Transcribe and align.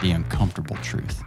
the 0.00 0.12
uncomfortable 0.12 0.76
truth. 0.76 1.22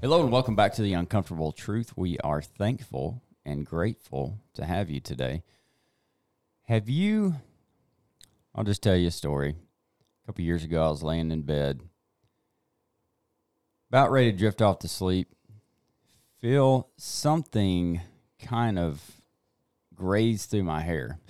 Hello 0.00 0.20
and 0.20 0.32
welcome 0.32 0.56
back 0.56 0.74
to 0.74 0.82
the 0.82 0.94
uncomfortable 0.94 1.52
truth. 1.52 1.96
We 1.96 2.18
are 2.18 2.42
thankful 2.42 3.22
and 3.44 3.64
grateful 3.64 4.40
to 4.54 4.64
have 4.64 4.90
you 4.90 4.98
today. 4.98 5.44
Have 6.64 6.88
you? 6.88 7.36
I'll 8.56 8.64
just 8.64 8.82
tell 8.82 8.96
you 8.96 9.06
a 9.06 9.12
story. 9.12 9.50
A 9.50 10.26
couple 10.26 10.42
years 10.44 10.64
ago, 10.64 10.84
I 10.84 10.88
was 10.90 11.04
laying 11.04 11.30
in 11.30 11.42
bed, 11.42 11.80
about 13.88 14.10
ready 14.10 14.32
to 14.32 14.36
drift 14.36 14.60
off 14.60 14.80
to 14.80 14.88
sleep. 14.88 15.28
Feel 16.40 16.88
something 16.96 18.00
kind 18.42 18.80
of 18.80 19.00
graze 19.94 20.46
through 20.46 20.64
my 20.64 20.80
hair. 20.80 21.18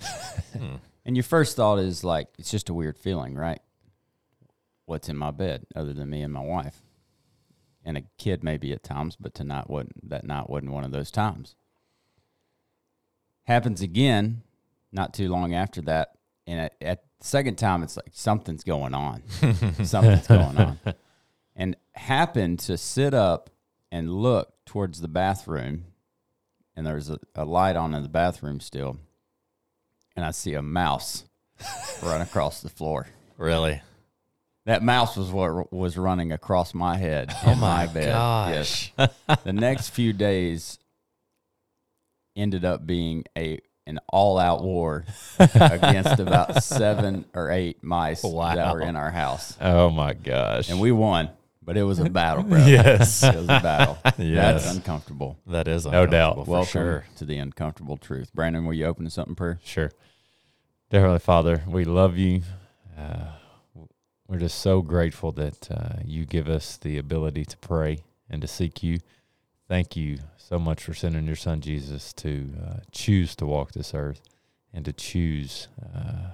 Hmm. 0.53 0.75
and 1.05 1.15
your 1.15 1.23
first 1.23 1.55
thought 1.55 1.77
is 1.77 2.03
like, 2.03 2.29
it's 2.39 2.49
just 2.49 2.69
a 2.69 2.73
weird 2.73 2.97
feeling, 2.97 3.35
right? 3.35 3.59
What's 4.87 5.09
in 5.09 5.17
my 5.17 5.31
bed 5.31 5.65
other 5.75 5.93
than 5.93 6.09
me 6.09 6.21
and 6.21 6.33
my 6.33 6.41
wife? 6.41 6.81
And 7.83 7.97
a 7.97 8.03
kid 8.17 8.41
maybe 8.41 8.71
at 8.71 8.83
times, 8.83 9.17
but 9.19 9.33
tonight 9.33 9.69
wasn't 9.69 10.09
that 10.09 10.25
night 10.25 10.49
wasn't 10.49 10.71
one 10.71 10.85
of 10.85 10.91
those 10.93 11.11
times. 11.11 11.55
Happens 13.43 13.81
again, 13.81 14.43
not 14.93 15.13
too 15.13 15.27
long 15.27 15.53
after 15.53 15.81
that, 15.81 16.13
and 16.47 16.61
at, 16.61 16.75
at 16.81 17.03
the 17.19 17.27
second 17.27 17.57
time, 17.57 17.83
it's 17.83 17.97
like 17.97 18.11
something's 18.13 18.63
going 18.63 18.93
on, 18.93 19.23
something's 19.83 20.27
going 20.27 20.57
on, 20.57 20.79
and 21.53 21.75
happened 21.93 22.59
to 22.59 22.77
sit 22.77 23.13
up 23.13 23.49
and 23.91 24.09
look 24.09 24.53
towards 24.65 25.01
the 25.01 25.09
bathroom, 25.09 25.83
and 26.77 26.87
there's 26.87 27.09
a, 27.09 27.19
a 27.35 27.43
light 27.43 27.75
on 27.75 27.93
in 27.93 28.03
the 28.03 28.09
bathroom 28.09 28.61
still, 28.61 28.97
and 30.15 30.23
I 30.23 30.31
see 30.31 30.53
a 30.53 30.61
mouse 30.61 31.25
run 32.01 32.21
across 32.21 32.61
the 32.61 32.69
floor. 32.69 33.07
Really? 33.37 33.81
That 34.67 34.83
mouse 34.83 35.15
was 35.15 35.31
what 35.31 35.71
was 35.71 35.97
running 35.97 36.33
across 36.33 36.73
my 36.73 36.97
head. 36.97 37.33
Oh 37.45 37.55
my, 37.55 37.87
bed. 37.87 38.09
gosh. 38.09 38.91
Yes. 38.97 39.09
the 39.45 39.53
next 39.53 39.91
few 39.91 40.11
days 40.11 40.77
ended 42.35 42.65
up 42.65 42.85
being 42.85 43.23
a 43.37 43.61
an 43.85 43.99
all 44.09 44.37
out 44.37 44.61
war 44.61 45.05
against 45.39 46.19
about 46.19 46.61
seven 46.61 47.23
or 47.33 47.49
eight 47.49 47.81
mice 47.81 48.21
that 48.23 48.73
were 48.73 48.81
in 48.81 48.97
our 48.97 49.09
house. 49.09 49.55
Oh 49.61 49.89
my 49.89 50.11
gosh. 50.11 50.69
And 50.69 50.81
we 50.81 50.91
won, 50.91 51.29
but 51.61 51.77
it 51.77 51.83
was 51.83 51.99
a 51.99 52.09
battle, 52.09 52.43
bro. 52.49 52.57
Yes. 52.65 53.23
It 53.23 53.35
was 53.35 53.45
a 53.45 53.61
battle. 53.61 53.97
Yes. 54.17 54.63
That's 54.63 54.75
uncomfortable. 54.75 55.39
that 55.47 55.69
is 55.69 55.85
uncomfortable. 55.85 56.05
No 56.05 56.11
doubt. 56.11 56.47
Welcome 56.47 56.69
sure. 56.69 57.05
to 57.15 57.23
the 57.23 57.37
uncomfortable 57.37 57.95
truth. 57.95 58.33
Brandon, 58.33 58.65
will 58.65 58.73
you 58.73 58.85
open 58.85 59.07
in 59.07 59.35
prayer? 59.35 59.61
Sure. 59.63 59.91
Dear 60.89 61.01
Heavenly 61.01 61.19
Father, 61.19 61.63
we 61.65 61.85
love 61.85 62.17
you. 62.17 62.41
Uh, 62.97 63.27
we're 64.27 64.37
just 64.39 64.59
so 64.59 64.81
grateful 64.81 65.31
that 65.33 65.71
uh, 65.71 65.99
you 66.03 66.25
give 66.25 66.49
us 66.49 66.77
the 66.77 66.97
ability 66.97 67.45
to 67.45 67.57
pray 67.57 67.99
and 68.29 68.41
to 68.41 68.47
seek 68.47 68.83
you. 68.83 68.99
Thank 69.69 69.95
you 69.95 70.19
so 70.37 70.59
much 70.59 70.83
for 70.83 70.93
sending 70.93 71.25
your 71.25 71.35
son 71.35 71.61
Jesus 71.61 72.13
to 72.13 72.49
uh, 72.61 72.79
choose 72.91 73.35
to 73.37 73.45
walk 73.45 73.71
this 73.71 73.93
earth 73.93 74.21
and 74.73 74.83
to 74.85 74.93
choose 74.93 75.69
uh, 75.81 76.31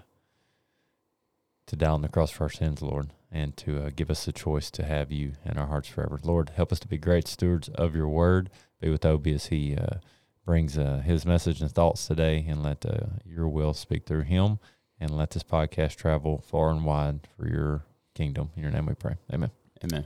to 1.68 1.76
die 1.76 1.90
on 1.90 2.02
the 2.02 2.10
cross 2.10 2.32
for 2.32 2.44
our 2.46 2.50
sins, 2.50 2.82
Lord, 2.82 3.12
and 3.32 3.56
to 3.58 3.86
uh, 3.86 3.90
give 3.96 4.10
us 4.10 4.26
the 4.26 4.34
choice 4.34 4.70
to 4.72 4.84
have 4.84 5.12
you 5.12 5.34
in 5.46 5.58
our 5.58 5.68
hearts 5.68 5.88
forever. 5.88 6.20
Lord, 6.24 6.52
help 6.56 6.72
us 6.72 6.80
to 6.80 6.88
be 6.88 6.98
great 6.98 7.28
stewards 7.28 7.70
of 7.70 7.96
your 7.96 8.08
word. 8.08 8.50
Be 8.82 8.90
with 8.90 9.06
Obie 9.06 9.34
as 9.36 9.48
he 9.48 9.76
uh, 9.76 9.98
brings 10.46 10.78
uh, 10.78 11.02
his 11.06 11.26
message 11.26 11.62
and 11.62 11.72
thoughts 11.72 12.06
today, 12.06 12.46
and 12.48 12.62
let 12.62 12.86
your 13.24 13.48
will 13.48 13.74
speak 13.74 14.06
through 14.06 14.24
him, 14.24 14.60
and 15.04 15.18
let 15.18 15.32
this 15.32 15.44
podcast 15.44 15.98
travel 15.98 16.42
far 16.48 16.70
and 16.70 16.86
wide 16.86 17.20
for 17.38 17.46
your 17.46 17.84
kingdom. 18.16 18.50
In 18.56 18.64
your 18.64 18.72
name 18.72 18.86
we 18.86 18.94
pray. 18.94 19.16
Amen. 19.34 19.52
Amen. 19.84 20.06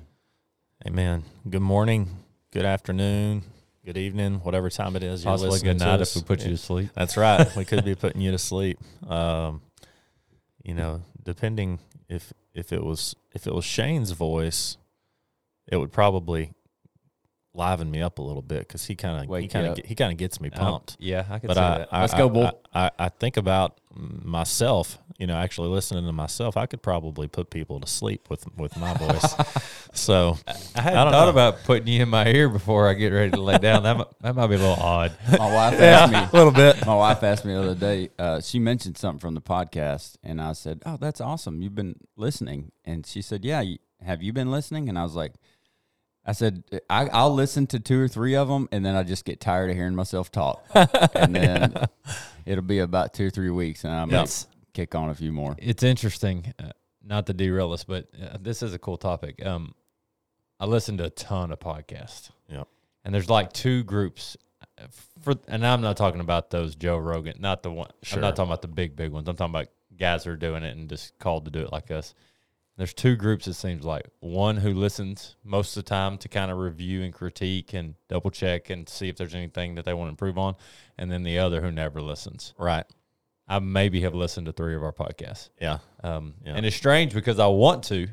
Amen. 0.88 1.24
Good 1.48 1.62
morning, 1.62 2.10
good 2.52 2.66
afternoon, 2.66 3.44
good 3.86 3.96
evening, 3.98 4.40
whatever 4.40 4.72
time 4.72 4.96
it 4.96 5.04
is. 5.04 5.24
You're 5.24 5.34
Possibly 5.34 5.52
listening 5.52 5.74
good 5.74 5.80
to 5.80 5.86
night 5.86 6.02
us. 6.02 6.16
if 6.16 6.24
we 6.24 6.26
put 6.28 6.44
you 6.44 6.50
to 6.50 6.58
sleep. 6.58 6.90
That's 6.96 7.16
right. 7.16 7.56
we 7.56 7.64
could 7.64 7.86
be 7.86 7.94
putting 7.94 8.22
you 8.22 8.32
to 8.32 8.40
sleep. 8.40 8.80
Um, 9.08 9.62
you 10.64 10.74
know, 10.74 11.04
depending 11.24 11.78
if 12.10 12.34
if 12.56 12.74
it 12.74 12.84
was 12.84 13.16
if 13.36 13.46
it 13.46 13.54
was 13.54 13.66
Shane's 13.66 14.12
voice, 14.12 14.78
it 15.68 15.78
would 15.78 15.92
probably 15.92 16.54
liven 17.58 17.90
me 17.92 18.02
up 18.02 18.20
a 18.20 18.22
little 18.22 18.42
bit 18.42 18.60
because 18.60 18.86
he 18.86 18.96
kind 18.96 19.30
of 19.30 19.40
he 19.42 19.48
kind 19.48 19.68
of 19.68 19.78
he 19.84 19.96
kind 19.96 20.12
of 20.12 20.18
gets 20.18 20.40
me 20.40 20.50
Uh, 20.54 20.58
pumped. 20.60 20.96
yeah, 21.00 21.26
I 21.30 21.40
could 21.40 21.48
but 21.48 21.56
see 21.56 21.60
I, 21.62 21.78
that. 21.80 21.88
I, 21.92 22.02
Let's 22.02 22.14
I- 22.14 22.18
go, 22.18 22.30
Bull. 22.30 22.62
I, 22.74 22.86
I, 22.86 22.92
I 23.00 23.10
think 23.10 23.38
about 23.38 23.80
myself, 24.24 25.00
you 25.18 25.26
know, 25.26 25.36
actually 25.36 25.70
listening 25.70 26.06
to 26.06 26.12
myself. 26.12 26.56
I 26.56 26.66
could 26.68 26.82
probably 26.82 27.28
put 27.28 27.50
people 27.50 27.80
to 27.80 27.88
sleep 27.88 28.30
with 28.30 28.46
with 28.58 28.78
my 28.78 28.94
voice. 28.94 29.34
so 29.94 30.38
I 30.76 30.82
hadn't 30.82 31.00
I 31.00 31.04
don't 31.04 31.14
thought 31.14 31.26
know. 31.26 31.30
about 31.30 31.64
putting 31.64 31.88
you 31.88 32.04
in 32.04 32.10
my 32.10 32.28
ear 32.28 32.50
before 32.50 32.88
I 32.88 32.94
get 32.94 33.12
ready 33.12 33.32
to 33.32 33.42
lay 33.42 33.58
down. 33.58 33.84
That 33.84 33.98
might, 33.98 34.08
that 34.22 34.36
might 34.36 34.48
be 34.48 34.56
a 34.56 34.60
little 34.60 34.74
odd. 34.76 35.14
My 35.38 35.52
wife 35.54 35.80
asked 35.80 36.12
me 36.12 36.20
a 36.20 36.30
little 36.36 36.52
bit. 36.54 36.86
My 36.86 36.96
wife 36.96 37.24
asked 37.24 37.46
me 37.46 37.54
the 37.54 37.60
other 37.62 37.76
day. 37.76 38.10
Uh, 38.20 38.40
she 38.42 38.60
mentioned 38.60 38.98
something 38.98 39.20
from 39.20 39.34
the 39.34 39.42
podcast, 39.42 40.18
and 40.24 40.40
I 40.42 40.54
said, 40.54 40.84
"Oh, 40.86 40.98
that's 40.98 41.20
awesome. 41.22 41.62
You've 41.62 41.76
been 41.76 41.96
listening." 42.16 42.72
And 42.86 43.06
she 43.06 43.22
said, 43.22 43.44
"Yeah. 43.44 43.64
Have 44.06 44.22
you 44.22 44.32
been 44.32 44.52
listening?" 44.52 44.90
And 44.90 45.00
I 45.00 45.04
was 45.04 45.16
like, 45.16 45.34
"I 46.28 46.34
said 46.34 46.64
I, 46.90 47.08
I'll 47.08 47.34
listen 47.34 47.66
to 47.68 47.80
two 47.80 48.00
or 48.00 48.08
three 48.08 48.36
of 48.36 48.48
them, 48.48 48.68
and 48.72 48.86
then 48.86 48.96
I 48.96 49.04
just 49.04 49.26
get 49.26 49.40
tired 49.40 49.70
of 49.72 49.76
hearing 49.76 49.96
myself 49.96 50.32
talk, 50.32 50.64
and 51.16 51.36
then 51.36 51.74
it'll 52.46 52.64
be 52.64 52.80
about 52.80 53.14
two 53.14 53.28
or 53.28 53.30
three 53.32 53.50
weeks, 53.50 53.84
and 53.84 53.94
I 53.94 54.06
might 54.06 54.14
It's- 54.14 54.48
kick 54.74 54.94
on 54.94 55.10
a 55.10 55.16
few 55.16 55.32
more." 55.32 55.56
It's 55.58 55.82
interesting, 55.84 56.54
uh, 56.60 56.72
not 57.04 57.26
to 57.28 57.34
derail 57.34 57.72
us, 57.72 57.84
but 57.84 58.08
uh, 58.22 58.38
this 58.40 58.62
is 58.62 58.74
a 58.74 58.80
cool 58.80 58.98
topic. 58.98 59.44
Um, 59.46 59.74
I 60.60 60.66
listen 60.66 60.98
to 60.98 61.06
a 61.06 61.10
ton 61.10 61.52
of 61.52 61.60
podcasts. 61.60 62.30
Yep. 62.50 62.68
And 63.06 63.14
there's 63.16 63.30
like 63.30 63.54
two 63.54 63.84
groups 63.84 64.36
uh, 64.78 64.88
for, 65.22 65.36
and 65.48 65.66
I'm 65.66 65.82
not 65.82 65.98
talking 65.98 66.20
about 66.20 66.50
those 66.50 66.76
Joe 66.76 66.98
Rogan, 66.98 67.38
not 67.40 67.64
the 67.64 67.72
one. 67.72 67.90
I'm 68.12 68.22
not 68.22 68.36
talking 68.36 68.50
about 68.50 68.62
the 68.62 68.68
big, 68.68 68.96
big 68.96 69.12
ones. 69.12 69.28
I'm 69.28 69.36
talking 69.36 69.54
about 69.54 69.68
guys 69.98 70.24
who 70.24 70.32
are 70.32 70.36
doing 70.36 70.64
it 70.64 70.76
and 70.76 70.90
just 70.90 71.18
called 71.20 71.46
to 71.46 71.52
do 71.52 71.60
it 71.62 71.72
like 71.72 71.90
us. 71.92 72.14
There's 72.78 72.94
two 72.94 73.16
groups. 73.16 73.48
It 73.48 73.54
seems 73.56 73.84
like 73.84 74.08
one 74.20 74.58
who 74.58 74.72
listens 74.74 75.36
most 75.44 75.76
of 75.76 75.84
the 75.84 75.90
time 75.90 76.18
to 76.20 76.30
kind 76.30 76.52
of 76.52 76.58
review 76.60 77.02
and 77.02 77.12
critique 77.12 77.74
and 77.74 77.96
double 78.08 78.30
check 78.30 78.70
and 78.70 78.88
see 78.88 79.10
if 79.10 79.18
there's 79.18 79.34
anything 79.34 79.76
that 79.76 79.86
they 79.86 79.94
want 79.96 80.08
to 80.08 80.12
improve 80.12 80.38
on, 80.38 80.56
and 80.98 81.12
then 81.12 81.24
the 81.24 81.40
other 81.40 81.60
who 81.62 81.72
never 81.72 82.02
listens. 82.02 82.54
Right. 82.58 82.86
I 83.48 83.60
maybe 83.60 84.02
have 84.02 84.14
listened 84.14 84.46
to 84.46 84.52
three 84.52 84.76
of 84.76 84.84
our 84.84 84.92
podcasts. 84.92 85.50
Yeah. 85.60 85.80
Um, 86.04 86.36
Yeah. 86.46 86.54
And 86.56 86.66
it's 86.66 86.76
strange 86.76 87.14
because 87.14 87.40
I 87.40 87.48
want 87.48 87.84
to, 87.86 88.08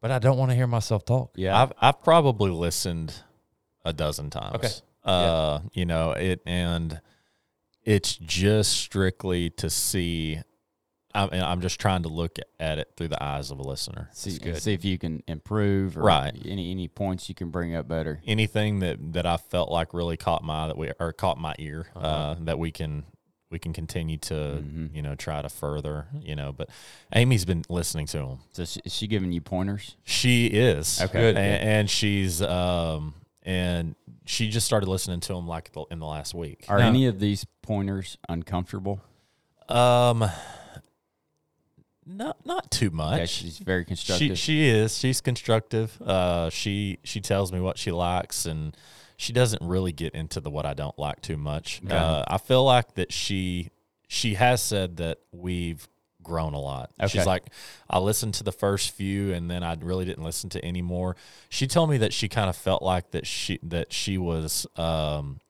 but 0.00 0.10
I 0.10 0.18
don't 0.18 0.38
want 0.38 0.50
to 0.50 0.56
hear 0.56 0.66
myself 0.66 1.04
talk. 1.04 1.32
Yeah, 1.36 1.60
I've 1.62 1.72
I've 1.80 2.02
probably 2.02 2.50
listened 2.50 3.14
a 3.84 3.92
dozen 3.92 4.30
times. 4.30 4.56
Okay. 4.56 4.68
Uh, 5.04 5.60
you 5.72 5.84
know, 5.84 6.10
it 6.10 6.40
and 6.44 7.00
it's 7.84 8.16
just 8.16 8.72
strictly 8.72 9.50
to 9.50 9.70
see 9.70 10.40
I 11.16 11.28
mean, 11.30 11.42
I'm 11.42 11.60
just 11.60 11.80
trying 11.80 12.02
to 12.04 12.08
look 12.08 12.38
at 12.60 12.78
it 12.78 12.92
through 12.96 13.08
the 13.08 13.22
eyes 13.22 13.50
of 13.50 13.58
a 13.58 13.62
listener. 13.62 14.08
see, 14.12 14.38
good. 14.38 14.60
see 14.62 14.72
if 14.74 14.84
you 14.84 14.98
can 14.98 15.22
improve, 15.26 15.96
or 15.96 16.02
Right. 16.02 16.34
Any 16.44 16.70
any 16.70 16.88
points 16.88 17.28
you 17.28 17.34
can 17.34 17.50
bring 17.50 17.74
up 17.74 17.88
better. 17.88 18.20
Anything 18.26 18.80
that 18.80 18.98
that 19.14 19.26
I 19.26 19.36
felt 19.38 19.70
like 19.70 19.94
really 19.94 20.16
caught 20.16 20.44
my 20.44 20.66
that 20.68 20.76
we 20.76 20.92
or 21.00 21.12
caught 21.12 21.38
my 21.38 21.54
ear 21.58 21.86
uh 21.96 21.98
Uh-huh. 21.98 22.34
that 22.42 22.58
we 22.58 22.70
can 22.70 23.04
we 23.50 23.58
can 23.60 23.72
continue 23.72 24.16
to 24.18 24.34
Mhm. 24.34 24.94
you 24.94 25.02
know 25.02 25.14
try 25.14 25.40
to 25.40 25.48
further 25.48 26.06
you 26.20 26.34
know 26.34 26.52
but 26.52 26.68
Amy's 27.14 27.44
been 27.44 27.62
listening 27.68 28.06
to 28.08 28.18
them 28.18 28.38
So 28.52 28.64
she, 28.64 28.80
is 28.84 28.92
she 28.92 29.06
giving 29.06 29.30
you 29.32 29.40
pointers? 29.40 29.96
She 30.04 30.46
is 30.46 31.00
Okay. 31.00 31.12
Good. 31.20 31.36
and, 31.36 31.62
and 31.68 31.90
she's 31.90 32.42
um 32.42 33.14
and 33.44 33.94
she 34.24 34.48
just 34.50 34.66
started 34.66 34.88
listening 34.88 35.20
to 35.20 35.34
him 35.34 35.46
like 35.46 35.70
the, 35.72 35.84
in 35.92 36.00
the 36.00 36.06
last 36.06 36.34
week. 36.34 36.64
Are 36.68 36.80
Now- 36.80 36.88
any 36.88 37.06
of 37.06 37.20
these 37.20 37.46
pointers 37.62 38.18
uncomfortable? 38.28 39.00
Um, 39.68 40.24
not 42.06 42.44
not 42.46 42.70
too 42.70 42.90
much. 42.90 43.18
Yeah, 43.18 43.26
she's 43.26 43.58
very 43.58 43.84
constructive. 43.84 44.38
she 44.38 44.68
is 44.68 44.96
she's 44.96 45.20
constructive. 45.20 46.00
Uh, 46.00 46.50
she 46.50 46.98
she 47.02 47.20
tells 47.20 47.52
me 47.52 47.60
what 47.60 47.78
she 47.78 47.90
likes 47.90 48.46
and 48.46 48.76
she 49.16 49.32
doesn't 49.32 49.62
really 49.62 49.92
get 49.92 50.14
into 50.14 50.40
the 50.40 50.50
what 50.50 50.66
I 50.66 50.74
don't 50.74 50.98
like 50.98 51.20
too 51.20 51.36
much. 51.36 51.80
Okay. 51.84 51.94
Uh, 51.94 52.24
I 52.28 52.38
feel 52.38 52.64
like 52.64 52.94
that 52.94 53.12
she 53.12 53.70
she 54.06 54.34
has 54.34 54.62
said 54.62 54.98
that 54.98 55.18
we've 55.32 55.88
grown 56.22 56.54
a 56.54 56.60
lot. 56.60 56.90
Okay. 57.00 57.08
She's 57.08 57.26
like, 57.26 57.44
I 57.88 57.98
listened 57.98 58.34
to 58.34 58.44
the 58.44 58.52
first 58.52 58.90
few 58.90 59.32
and 59.32 59.50
then 59.50 59.62
I 59.62 59.76
really 59.80 60.04
didn't 60.04 60.24
listen 60.24 60.50
to 60.50 60.64
any 60.64 60.82
more. 60.82 61.16
She 61.48 61.66
told 61.66 61.88
me 61.88 61.98
that 61.98 62.12
she 62.12 62.28
kind 62.28 62.48
of 62.48 62.56
felt 62.56 62.82
like 62.82 63.12
that 63.12 63.26
she 63.26 63.58
that 63.62 63.92
she 63.92 64.18
was 64.18 64.66
um, 64.76 65.40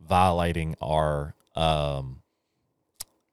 violating 0.00 0.74
our 0.80 1.34
um, 1.54 2.22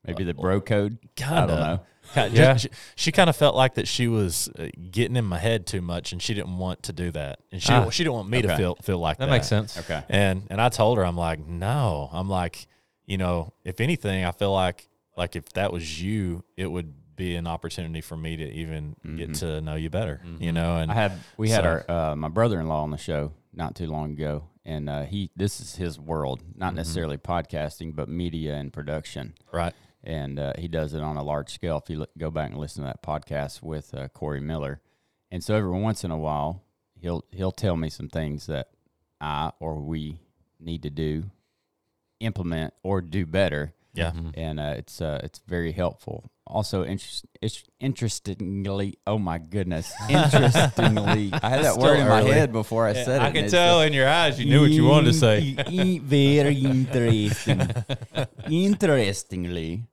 Maybe 0.05 0.23
the 0.23 0.33
bro 0.33 0.61
code. 0.61 0.97
I 1.23 1.45
don't 1.45 1.47
know. 1.47 1.79
Yeah. 2.15 2.57
She, 2.57 2.69
she 2.95 3.11
kind 3.11 3.29
of 3.29 3.35
felt 3.35 3.55
like 3.55 3.75
that 3.75 3.87
she 3.87 4.07
was 4.07 4.49
uh, 4.57 4.67
getting 4.91 5.15
in 5.15 5.25
my 5.25 5.37
head 5.37 5.65
too 5.67 5.81
much, 5.81 6.11
and 6.11 6.21
she 6.21 6.33
didn't 6.33 6.57
want 6.57 6.83
to 6.83 6.93
do 6.93 7.11
that, 7.11 7.39
and 7.51 7.61
she 7.61 7.71
Ah. 7.71 7.81
didn't, 7.81 7.93
she 7.93 8.03
didn't 8.03 8.15
want 8.15 8.29
me 8.29 8.41
to 8.41 8.55
feel 8.57 8.75
feel 8.81 8.99
like 8.99 9.17
that. 9.17 9.25
That 9.25 9.31
makes 9.31 9.47
sense. 9.47 9.77
Okay. 9.77 10.03
And 10.09 10.43
and 10.49 10.59
I 10.61 10.69
told 10.69 10.97
her, 10.97 11.05
I'm 11.05 11.17
like, 11.17 11.39
no, 11.45 12.09
I'm 12.11 12.29
like, 12.29 12.67
you 13.05 13.17
know, 13.17 13.53
if 13.63 13.79
anything, 13.81 14.25
I 14.25 14.31
feel 14.31 14.53
like 14.53 14.87
like 15.17 15.35
if 15.35 15.49
that 15.53 15.71
was 15.73 16.01
you, 16.01 16.43
it 16.57 16.67
would 16.67 16.93
be 17.15 17.35
an 17.35 17.45
opportunity 17.47 17.99
for 17.99 18.15
me 18.15 18.37
to 18.37 18.49
even 18.49 18.95
get 19.17 19.31
Mhm. 19.31 19.39
to 19.39 19.61
know 19.61 19.75
you 19.75 19.89
better, 19.89 20.21
you 20.39 20.51
know. 20.53 20.77
And 20.77 20.89
I 20.91 20.95
had 20.95 21.11
we 21.37 21.49
had 21.49 21.63
So- 21.63 21.69
our 21.87 22.11
uh, 22.11 22.15
my 22.15 22.29
brother 22.29 22.59
in 22.59 22.67
law 22.67 22.83
on 22.83 22.91
the 22.91 22.97
show 22.97 23.33
not 23.53 23.75
too 23.75 23.87
long 23.87 24.11
ago, 24.13 24.45
and 24.65 24.89
uh, 24.89 25.03
he 25.03 25.29
this 25.35 25.59
is 25.59 25.75
his 25.75 25.99
world, 25.99 26.41
not 26.55 26.71
Mhm. 26.73 26.77
necessarily 26.77 27.17
podcasting, 27.17 27.95
but 27.95 28.07
media 28.07 28.55
and 28.55 28.71
production, 28.71 29.33
right, 29.51 29.73
and 30.03 30.39
uh, 30.39 30.53
he 30.57 30.67
does 30.67 30.93
it 30.93 31.01
on 31.01 31.17
a 31.17 31.23
large 31.23 31.49
scale. 31.51 31.77
If 31.83 31.89
you 31.89 31.97
look, 31.99 32.09
go 32.17 32.31
back 32.31 32.51
and 32.51 32.59
listen 32.59 32.83
to 32.83 32.87
that 32.87 33.03
podcast 33.03 33.61
with 33.61 33.93
uh, 33.93 34.07
Corey 34.09 34.39
Miller, 34.41 34.81
and 35.31 35.43
so 35.43 35.55
every 35.55 35.77
once 35.79 36.03
in 36.03 36.11
a 36.11 36.17
while 36.17 36.63
he'll 36.99 37.23
he'll 37.31 37.51
tell 37.51 37.75
me 37.77 37.89
some 37.89 38.09
things 38.09 38.45
that 38.47 38.69
I 39.21 39.51
or 39.59 39.75
we 39.81 40.19
need 40.59 40.83
to 40.83 40.89
do, 40.89 41.31
implement 42.19 42.73
or 42.83 43.01
do 43.01 43.25
better 43.25 43.73
yeah, 43.93 44.11
Mhm. 44.11 44.31
and 44.35 44.59
uh, 44.59 44.73
it's 44.77 45.01
uh, 45.01 45.19
it's 45.23 45.39
very 45.47 45.71
helpful. 45.71 46.29
Also, 46.51 46.83
interest, 46.83 47.25
interestingly, 47.79 48.97
oh 49.05 49.19
my 49.19 49.37
goodness, 49.37 49.93
interestingly, 50.09 51.29
I 51.43 51.49
had 51.49 51.63
that 51.63 51.77
word 51.77 51.99
in 51.99 52.07
my 52.07 52.23
head 52.23 52.51
before 52.51 52.87
I 52.87 52.93
said 52.93 53.17
it. 53.17 53.21
I 53.21 53.25
and 53.27 53.35
can 53.35 53.49
tell 53.51 53.81
in 53.81 53.93
your 53.93 54.09
eyes 54.09 54.39
you 54.39 54.47
knew 54.47 54.61
what 54.61 54.71
you 54.71 54.83
wanted 54.85 55.11
to 55.11 55.13
say. 55.13 55.55
in- 55.67 55.69
in- 55.69 56.01
very 56.07 56.55
interesting. 56.57 57.61
Interestingly, 58.49 59.83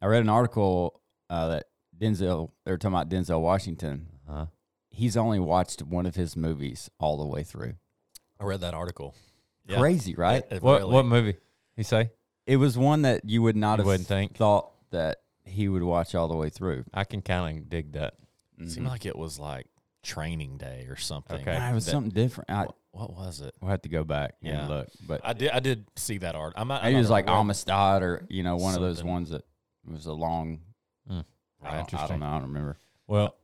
I 0.00 0.06
read 0.06 0.22
an 0.22 0.28
article 0.28 1.00
uh, 1.30 1.48
that 1.48 1.64
Denzel. 1.98 2.50
They 2.64 2.70
were 2.72 2.78
talking 2.78 2.94
about 2.94 3.08
Denzel 3.08 3.40
Washington. 3.40 4.06
Uh-huh. 4.28 4.46
He's 4.90 5.16
only 5.16 5.40
watched 5.40 5.82
one 5.82 6.06
of 6.06 6.14
his 6.14 6.36
movies 6.36 6.90
all 6.98 7.16
the 7.18 7.26
way 7.26 7.42
through. 7.42 7.74
I 8.40 8.44
read 8.44 8.60
that 8.60 8.74
article. 8.74 9.14
Yeah. 9.66 9.78
Crazy, 9.78 10.14
right? 10.14 10.44
It- 10.50 10.56
it 10.56 10.62
What 10.62 10.80
really- 10.80 10.92
what 10.94 11.06
movie? 11.06 11.36
He 11.76 11.82
say? 11.82 12.10
It 12.46 12.56
was 12.58 12.78
one 12.78 13.02
that 13.02 13.22
you 13.28 13.42
would 13.42 13.56
not 13.56 13.72
You 13.78 13.82
have 13.82 13.86
wouldn't 13.86 14.08
think. 14.08 14.36
thought 14.36 14.70
that 14.92 15.18
he 15.46 15.68
would 15.68 15.82
watch 15.82 16.14
all 16.14 16.28
the 16.28 16.36
way 16.36 16.50
through. 16.50 16.84
I 16.92 17.04
can 17.04 17.22
kind 17.22 17.58
of 17.58 17.68
dig 17.68 17.92
that. 17.92 18.14
seemed 18.66 18.86
Mhm. 18.86 18.90
like 18.90 19.04
it 19.06 19.16
was 19.16 19.38
like 19.38 19.66
training 20.02 20.56
day 20.58 20.86
or 20.88 20.96
something. 20.96 21.40
Okay. 21.40 21.56
It 21.56 21.74
was 21.74 21.84
That- 21.86 21.90
something 21.92 22.10
different. 22.12 22.50
I, 22.50 22.60
what, 22.62 22.74
what 22.92 23.12
was 23.12 23.40
it? 23.42 23.54
we'll 23.60 23.70
have 23.70 23.82
to 23.82 23.88
go 23.90 24.02
back 24.04 24.34
Yeah. 24.40 24.60
and 24.60 24.68
look. 24.70 24.88
But 25.06 25.20
I 25.24 25.32
did 25.34 25.50
I 25.50 25.60
did 25.60 25.86
see 25.96 26.18
that 26.18 26.34
art. 26.34 26.54
I'm 26.56 26.68
not. 26.68 26.80
I'm 26.82 26.86
maybe 26.86 26.96
it 26.96 27.00
was 27.00 27.10
like 27.10 27.26
aware- 27.28 27.40
Amistad 27.40 28.02
or 28.02 28.24
you 28.30 28.42
know 28.42 28.56
one 28.56 28.74
of 28.74 28.80
those 28.80 29.02
ones 29.04 29.30
that 29.30 29.44
was 29.86 30.06
a 30.06 30.12
long. 30.12 30.60
Mm. 31.10 31.24
I, 31.62 31.64
don't, 31.70 31.74
I 31.74 31.80
Interesting. 31.80 32.08
don't 32.08 32.20
know. 32.20 32.26
I 32.26 32.32
don't 32.38 32.48
remember. 32.48 32.76
Well, 33.06 33.36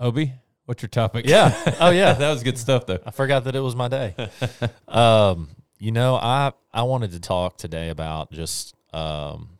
Obi, 0.00 0.32
what's 0.66 0.82
your 0.82 0.88
topic? 0.88 1.26
Yeah. 1.26 1.52
Oh 1.80 1.90
yeah. 1.90 2.12
that 2.14 2.30
was 2.30 2.42
good 2.42 2.58
stuff 2.58 2.86
though. 2.86 2.98
I 3.06 3.10
forgot 3.12 3.44
that 3.44 3.54
it 3.54 3.60
was 3.60 3.76
my 3.76 3.88
day. 3.88 4.14
um, 4.88 5.48
you 5.78 5.92
know, 5.92 6.16
I 6.16 6.52
I 6.72 6.82
wanted 6.82 7.12
to 7.12 7.20
talk 7.20 7.56
today 7.56 7.88
about 7.90 8.32
just 8.32 8.74
um, 8.92 9.58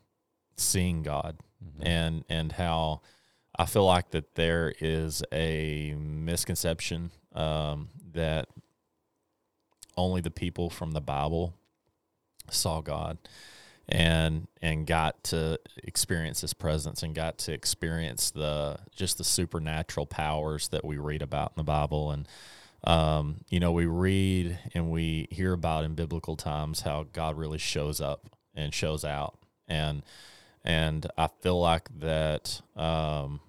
seeing 0.57 1.03
God 1.03 1.37
Mm-hmm. 1.65 1.87
and 1.87 2.25
and 2.29 2.53
how 2.53 3.01
I 3.57 3.67
feel 3.67 3.85
like 3.85 4.11
that 4.11 4.35
there 4.35 4.73
is 4.81 5.23
a 5.33 5.95
misconception 5.99 7.11
um, 7.35 7.89
that 8.13 8.49
only 9.97 10.21
the 10.21 10.31
people 10.31 10.71
from 10.71 10.93
the 10.93 11.01
Bible 11.01 11.55
saw 12.51 12.81
God 12.81 13.19
and 13.89 14.49
and 14.63 14.87
got 14.87 15.23
to 15.25 15.59
experience 15.83 16.41
his 16.41 16.55
presence 16.55 17.03
and 17.03 17.15
got 17.15 17.39
to 17.39 17.53
experience 17.53 18.31
the 18.31 18.79
just 18.95 19.19
the 19.19 19.25
supernatural 19.25 20.07
powers 20.07 20.69
that 20.69 20.85
we 20.85 20.97
read 20.97 21.23
about 21.23 21.53
in 21.55 21.61
the 21.61 21.65
Bible 21.65 22.11
and 22.11 22.27
um, 22.85 23.41
you 23.49 23.61
know 23.61 23.73
we 23.73 23.87
read 23.87 24.59
and 24.75 24.91
we 24.91 25.29
hear 25.31 25.53
about 25.53 25.85
in 25.85 25.95
biblical 25.95 26.37
times 26.37 26.81
how 26.81 27.07
God 27.13 27.37
really 27.37 27.59
shows 27.59 28.01
up 28.01 28.31
and 28.55 28.73
shows 28.73 29.05
out 29.05 29.39
and 29.69 30.03
and 30.65 31.07
I 31.19 31.29
feel 31.43 31.61
like 31.61 31.89
that 32.01 32.63
um, 32.77 33.41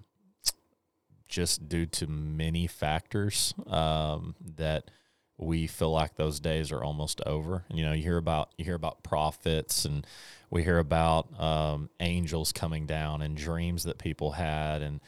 just 1.28 1.68
due 1.68 1.86
to 1.86 2.06
many 2.06 2.66
factors 2.66 3.54
um, 3.66 4.34
that 4.56 4.90
we 5.38 5.66
feel 5.66 5.90
like 5.90 6.16
those 6.16 6.40
days 6.40 6.72
are 6.72 6.82
almost 6.82 7.20
over. 7.26 7.64
You 7.70 7.84
know, 7.84 7.92
you 7.92 8.02
hear 8.02 8.16
about 8.16 8.52
you 8.56 8.64
hear 8.64 8.74
about 8.74 9.02
prophets, 9.02 9.84
and 9.84 10.06
we 10.50 10.62
hear 10.62 10.78
about 10.78 11.38
um, 11.40 11.90
angels 12.00 12.52
coming 12.52 12.86
down 12.86 13.22
and 13.22 13.36
dreams 13.36 13.84
that 13.84 13.98
people 13.98 14.32
had, 14.32 14.82
and 14.82 15.00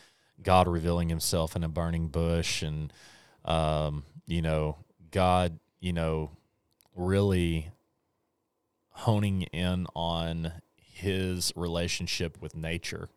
God 0.43 0.69
revealing 0.69 1.08
Himself 1.08 1.56
in 1.56 1.64
a 1.64 1.69
burning 1.69 2.08
bush, 2.08 2.62
and 2.62 2.93
um, 3.44 4.04
you 4.26 4.43
know, 4.43 4.76
God, 5.11 5.58
you 5.81 5.93
know, 5.93 6.31
really 6.94 7.70
honing 8.90 9.43
in 9.43 9.87
on 9.94 10.52
His 10.99 11.53
relationship 11.56 12.39
with 12.41 12.55
nature. 12.56 13.09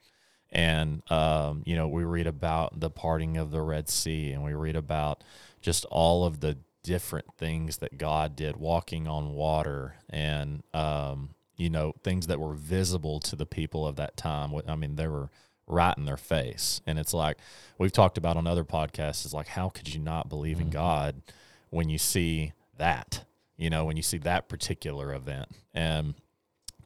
And 0.51 1.01
um, 1.10 1.63
you 1.66 1.75
know, 1.75 1.88
we 1.88 2.04
read 2.04 2.28
about 2.28 2.80
the 2.80 2.89
parting 2.89 3.38
of 3.38 3.51
the 3.51 3.62
Red 3.62 3.88
Sea, 3.89 4.31
and 4.31 4.44
we 4.44 4.54
read 4.54 4.75
about 4.75 5.24
just 5.62 5.86
all 5.86 6.25
of 6.25 6.42
the 6.42 6.57
different 6.83 7.33
things 7.38 7.78
that 7.78 7.98
God 7.98 8.36
did, 8.36 8.57
walking 8.57 9.07
on 9.07 9.33
water, 9.33 9.95
and 10.10 10.63
um, 10.74 11.30
you 11.56 11.69
know 11.69 11.94
things 12.04 12.28
that 12.28 12.39
were 12.39 12.54
visible 12.54 13.19
to 13.22 13.36
the 13.36 13.45
people 13.45 13.88
of 13.88 13.95
that 13.95 14.18
time. 14.18 14.54
I 14.68 14.75
mean, 14.75 14.95
they 14.95 15.07
were 15.07 15.30
right 15.68 15.98
in 15.98 16.04
their 16.06 16.18
face, 16.18 16.81
and 16.86 17.00
it's 17.00 17.13
like 17.13 17.38
we've 17.78 17.94
talked 17.94 18.18
about 18.18 18.36
on 18.36 18.45
other 18.45 18.66
podcasts. 18.66 19.25
Is 19.25 19.33
like, 19.33 19.48
how 19.48 19.69
could 19.69 19.94
you 19.94 20.00
not 20.01 20.28
believe 20.28 20.60
in 20.60 20.68
Mhm. 20.68 20.72
God 20.74 21.22
when 21.69 21.88
you 21.89 21.98
see 21.98 22.51
that? 22.78 23.24
You 23.56 23.69
know, 23.69 23.86
when 23.86 23.95
you 23.95 24.04
see 24.04 24.18
that 24.18 24.50
particular 24.50 25.13
event, 25.13 25.48
and 25.74 26.16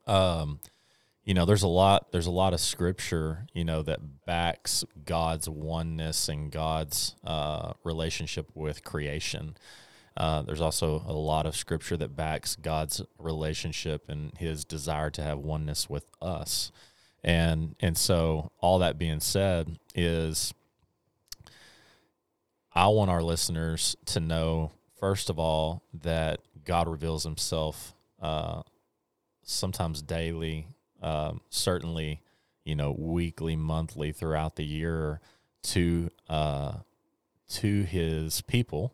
um, 0.06 0.60
you 1.26 1.34
know, 1.34 1.46
there's 1.46 1.64
a 1.64 1.68
lot. 1.68 2.12
There's 2.12 2.28
a 2.28 2.32
lot 2.32 2.54
of 2.54 2.60
scripture, 2.60 3.48
you 3.52 3.66
know, 3.66 3.82
that 3.82 4.26
backs 4.26 4.86
God's 5.06 5.50
oneness 5.50 6.30
and 6.30 6.52
God's 6.52 7.16
uh, 7.26 7.74
relationship 7.84 8.52
with 8.54 8.84
creation. 8.84 9.58
Uh, 10.16 10.44
there's 10.44 10.62
also 10.62 11.04
a 11.08 11.14
lot 11.14 11.48
of 11.48 11.56
scripture 11.56 11.98
that 11.98 12.16
backs 12.16 12.56
God's 12.56 13.02
relationship 13.18 14.08
and 14.08 14.38
His 14.38 14.64
desire 14.64 15.10
to 15.10 15.24
have 15.24 15.40
oneness 15.40 15.90
with 15.90 16.06
us, 16.22 16.72
and 17.24 17.76
and 17.80 17.98
so 17.98 18.52
all 18.60 18.78
that 18.80 19.00
being 19.00 19.20
said 19.20 19.80
is, 19.96 20.54
I 22.72 22.88
want 22.90 23.10
our 23.10 23.24
listeners 23.24 23.96
to 24.06 24.20
know 24.20 24.72
first 25.00 25.32
of 25.32 25.40
all 25.40 25.82
that 26.04 26.42
God 26.64 26.88
reveals 26.88 27.24
Himself 27.24 27.96
uh, 28.22 28.62
sometimes 29.44 30.04
daily, 30.04 30.68
um, 31.02 31.42
certainly 31.50 32.22
you 32.64 32.76
know 32.76 32.92
weekly, 32.98 33.56
monthly 33.56 34.12
throughout 34.12 34.56
the 34.56 34.66
year 34.66 35.22
to 35.64 36.10
uh, 36.30 36.74
to 37.50 37.84
His 37.84 38.42
people. 38.42 38.94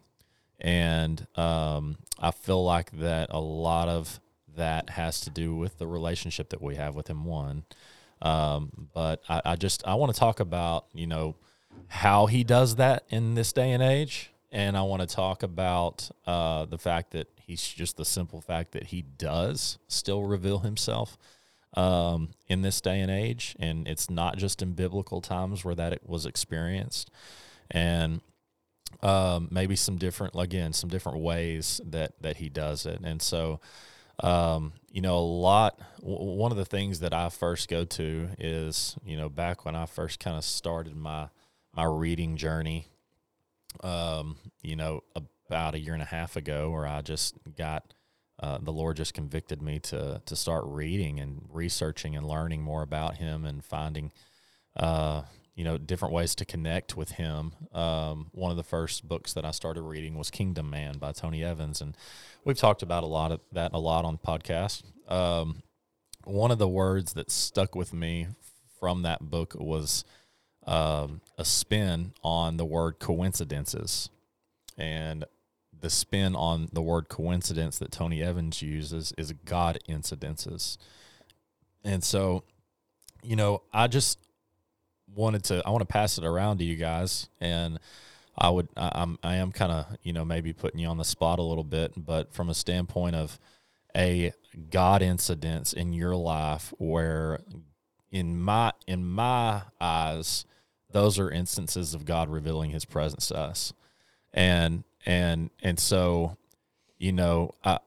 And 0.60 1.26
um, 1.36 1.98
I 2.20 2.30
feel 2.30 2.64
like 2.64 2.92
that 3.00 3.30
a 3.32 3.40
lot 3.40 3.88
of 3.88 4.20
that 4.56 4.92
has 4.92 5.22
to 5.22 5.30
do 5.30 5.56
with 5.56 5.80
the 5.80 5.88
relationship 5.88 6.50
that 6.50 6.62
we 6.62 6.76
have 6.76 6.94
with 6.94 7.08
him. 7.08 7.26
One, 7.26 7.64
um, 8.22 8.90
but 8.94 9.22
I, 9.28 9.42
I 9.46 9.56
just 9.56 9.86
I 9.88 9.96
want 9.96 10.14
to 10.14 10.20
talk 10.20 10.40
about 10.40 10.86
you 10.94 11.08
know 11.08 11.36
how 11.88 12.28
he 12.28 12.44
does 12.44 12.76
that 12.76 13.06
in 13.10 13.34
this 13.34 13.52
day 13.54 13.72
and 13.72 13.82
age, 13.82 14.32
and 14.52 14.78
I 14.78 14.84
want 14.84 15.02
to 15.02 15.08
talk 15.08 15.42
about 15.42 16.12
uh, 16.28 16.66
the 16.66 16.78
fact 16.78 17.12
that 17.12 17.28
he's 17.38 17.68
just 17.68 17.98
the 17.98 18.06
simple 18.06 18.42
fact 18.42 18.72
that 18.74 18.86
he 18.88 19.02
does 19.02 19.80
still 19.88 20.24
reveal 20.24 20.60
himself 20.60 21.18
um, 21.76 22.30
in 22.48 22.62
this 22.62 22.82
day 22.82 23.00
and 23.00 23.12
age, 23.12 23.56
and 23.60 23.88
it's 23.88 24.10
not 24.10 24.38
just 24.38 24.62
in 24.62 24.74
biblical 24.74 25.22
times 25.22 25.64
where 25.64 25.76
that 25.76 26.08
was 26.08 26.26
experienced, 26.26 27.10
and 27.70 28.22
um, 29.02 29.48
maybe 29.52 29.76
some 29.76 29.98
different 29.98 30.34
again 30.38 30.74
some 30.74 30.90
different 30.90 31.20
ways 31.20 31.80
that 31.86 32.14
that 32.22 32.38
he 32.38 32.50
does 32.50 32.86
it. 32.86 33.00
And 33.04 33.22
so 33.22 33.60
um, 34.22 34.74
you 34.92 35.02
know 35.02 35.18
a 35.18 35.20
lot 35.20 35.80
w- 36.00 36.38
one 36.38 36.52
of 36.52 36.58
the 36.58 36.66
things 36.66 37.00
that 37.00 37.14
i 37.14 37.30
first 37.30 37.70
go 37.70 37.86
to 37.86 38.30
is 38.38 38.96
you 39.04 39.18
know 39.18 39.30
back 39.30 39.66
when 39.66 39.76
i 39.76 39.86
first 39.86 40.20
kind 40.20 40.38
of 40.38 40.44
started 40.44 40.96
my 40.96 41.28
my 41.74 41.84
reading 41.84 42.38
journey 42.38 42.88
um, 43.84 44.38
you 44.62 44.76
know 44.76 45.04
about 45.48 45.76
a 45.76 45.80
year 45.80 45.94
and 45.94 46.04
a 46.04 46.06
half 46.06 46.36
ago 46.36 46.70
where 46.70 46.86
i 46.86 47.02
just 47.02 47.36
got 47.58 47.94
uh, 48.42 48.58
the 48.62 48.72
lord 48.72 48.98
just 48.98 49.14
convicted 49.14 49.62
me 49.62 49.80
to 49.80 50.22
to 50.26 50.36
start 50.36 50.64
reading 50.66 51.20
and 51.20 51.46
researching 51.50 52.16
and 52.16 52.28
learning 52.28 52.62
more 52.62 52.82
about 52.82 53.18
him 53.18 53.46
and 53.46 53.64
finding 53.64 54.12
uh, 54.76 55.24
you 55.56 55.64
know, 55.64 55.78
different 55.78 56.14
ways 56.14 56.34
to 56.36 56.46
connect 56.46 56.96
with 56.96 57.12
Him. 57.12 57.54
Um, 57.74 58.32
one 58.32 58.52
of 58.52 58.58
the 58.58 58.64
first 58.64 59.08
books 59.08 59.34
that 59.34 59.46
I 59.46 59.52
started 59.52 59.82
reading 59.82 60.18
was 60.18 60.32
Kingdom 60.32 60.70
Man 60.70 60.98
by 60.98 61.12
Tony 61.12 61.44
Evans, 61.44 61.82
and 61.82 61.96
we've 62.46 62.58
talked 62.58 62.82
about 62.82 63.04
a 63.04 63.08
lot 63.08 63.32
of 63.32 63.42
that 63.52 63.74
a 63.74 63.80
lot 63.80 64.06
on 64.06 64.18
podcast. 64.18 64.84
Um, 65.08 65.62
one 66.24 66.52
of 66.52 66.58
the 66.58 66.68
words 66.68 67.14
that 67.14 67.30
stuck 67.30 67.76
with 67.76 67.94
me 67.94 68.28
from 68.80 69.02
that 69.02 69.22
book 69.22 69.56
was 69.60 70.06
um, 70.66 71.22
a 71.38 71.44
spin 71.44 72.14
on 72.24 72.58
the 72.58 72.66
word 72.66 73.00
coincidences, 73.00 74.10
and 74.78 75.26
the 75.82 75.90
spin 75.90 76.36
on 76.36 76.70
the 76.72 76.82
word 76.82 77.10
coincidence 77.10 77.78
that 77.80 77.92
Tony 77.92 78.24
Evans 78.24 78.62
uses 78.62 79.14
is 79.18 79.34
God 79.46 79.80
incidences. 79.90 80.78
And 81.84 82.04
so, 82.04 82.44
you 83.24 83.36
know, 83.36 83.64
I 83.74 83.88
just 83.88 84.20
wanted 85.14 85.44
to 85.46 85.62
I 85.66 85.72
want 85.72 85.82
to 85.82 85.92
pass 85.92 86.18
it 86.18 86.24
around 86.24 86.60
to 86.60 86.64
you 86.64 86.76
guys 86.78 87.28
and 87.42 87.80
I 88.38 88.50
would 88.50 88.70
I, 88.78 88.92
I'm 88.94 89.18
I 89.24 89.36
am 89.38 89.52
kind 89.52 89.72
of, 89.72 89.98
you 90.04 90.14
know, 90.14 90.24
maybe 90.24 90.54
putting 90.54 90.80
you 90.80 90.88
on 90.88 90.98
the 90.98 91.04
spot 91.04 91.40
a 91.40 91.44
little 91.44 91.64
bit, 91.64 91.94
but 91.98 92.32
from 92.32 92.50
a 92.50 92.54
standpoint 92.54 93.16
of 93.16 93.40
a 93.96 94.34
God 94.70 95.02
incidence 95.02 95.74
in 95.74 95.94
your 95.94 96.16
life 96.16 96.74
where 96.78 97.40
in 98.12 98.40
my 98.40 98.72
in 98.88 99.06
my 99.06 99.64
eyes 99.80 100.46
those 100.92 101.18
are 101.18 101.32
instances 101.32 101.94
of 101.94 102.06
God 102.06 102.30
revealing 102.30 102.72
his 102.72 102.86
presence 102.86 103.28
to 103.30 103.38
us. 103.38 103.74
And 104.34 104.84
and 105.06 105.50
and 105.62 105.80
so 105.80 106.38
you 106.98 107.12
know 107.12 107.54
i 107.64 107.78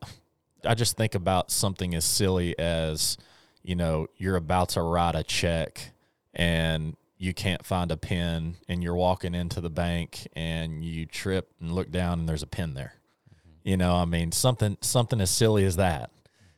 i 0.64 0.74
just 0.74 0.96
think 0.96 1.14
about 1.14 1.50
something 1.50 1.94
as 1.94 2.04
silly 2.04 2.58
as 2.58 3.16
you 3.62 3.74
know 3.74 4.06
you're 4.16 4.36
about 4.36 4.70
to 4.70 4.82
write 4.82 5.14
a 5.14 5.22
check 5.22 5.92
and 6.34 6.96
you 7.16 7.32
can't 7.32 7.64
find 7.64 7.92
a 7.92 7.96
pen 7.96 8.56
and 8.68 8.82
you're 8.82 8.94
walking 8.94 9.34
into 9.34 9.60
the 9.60 9.70
bank 9.70 10.26
and 10.34 10.84
you 10.84 11.06
trip 11.06 11.50
and 11.60 11.72
look 11.72 11.90
down 11.90 12.18
and 12.20 12.28
there's 12.28 12.42
a 12.42 12.46
pen 12.46 12.74
there. 12.74 12.94
Mm-hmm. 13.30 13.68
you 13.68 13.76
know 13.76 13.94
i 13.94 14.04
mean 14.04 14.32
something 14.32 14.76
something 14.80 15.20
as 15.20 15.30
silly 15.30 15.64
as 15.64 15.76
that 15.76 16.10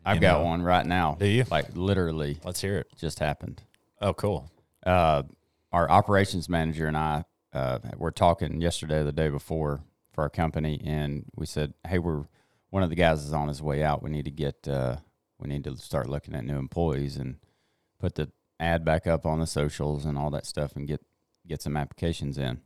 i've 0.05 0.21
got 0.21 0.39
know? 0.39 0.45
one 0.45 0.63
right 0.63 0.87
now. 0.87 1.17
Do 1.19 1.27
you? 1.27 1.45
Like 1.51 1.77
literally 1.77 2.39
let's 2.45 2.61
hear 2.61 2.79
it. 2.79 2.87
just 2.97 3.19
happened. 3.19 3.63
Oh 4.01 4.15
cool. 4.15 4.51
Uh, 4.85 5.25
our 5.73 5.91
operations 5.91 6.49
manager 6.49 6.87
and 6.87 6.97
i 6.97 7.25
uh, 7.53 7.79
were 7.97 8.11
talking 8.11 8.61
yesterday 8.61 9.03
the 9.03 9.13
day 9.13 9.29
before 9.29 9.81
for 10.17 10.23
our 10.23 10.31
company, 10.31 10.81
and 10.85 11.27
we 11.37 11.47
said, 11.47 11.75
"Hey, 11.87 12.01
we're 12.01 12.25
one 12.71 12.83
of 12.83 12.91
the 12.91 12.97
guys 12.97 13.25
is 13.25 13.33
on 13.33 13.47
his 13.47 13.63
way 13.63 13.85
out. 13.85 14.03
We 14.03 14.11
need 14.11 14.25
to 14.25 14.33
get 14.33 14.67
uh, 14.67 14.97
we 15.39 15.49
need 15.49 15.63
to 15.65 15.77
start 15.77 16.09
looking 16.09 16.35
at 16.35 16.45
new 16.45 16.59
employees 16.59 17.17
and 17.17 17.37
put 18.01 18.17
the 18.17 18.33
ad 18.59 18.85
back 18.85 19.07
up 19.07 19.25
on 19.25 19.39
the 19.39 19.47
socials 19.47 20.05
and 20.05 20.19
all 20.19 20.31
that 20.31 20.47
stuff, 20.47 20.75
and 20.75 20.89
get 20.89 21.01
get 21.47 21.63
some 21.63 21.77
applications 21.77 22.39
in." 22.39 22.63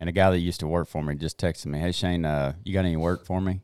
And 0.00 0.08
a 0.10 0.12
guy 0.12 0.30
that 0.30 0.38
used 0.40 0.60
to 0.60 0.66
work 0.66 0.88
for 0.88 1.02
me 1.02 1.14
just 1.14 1.38
texted 1.38 1.66
me, 1.66 1.78
"Hey 1.78 1.92
Shane, 1.92 2.24
uh, 2.24 2.54
you 2.64 2.72
got 2.72 2.84
any 2.84 2.96
work 2.96 3.24
for 3.24 3.40
me?" 3.40 3.60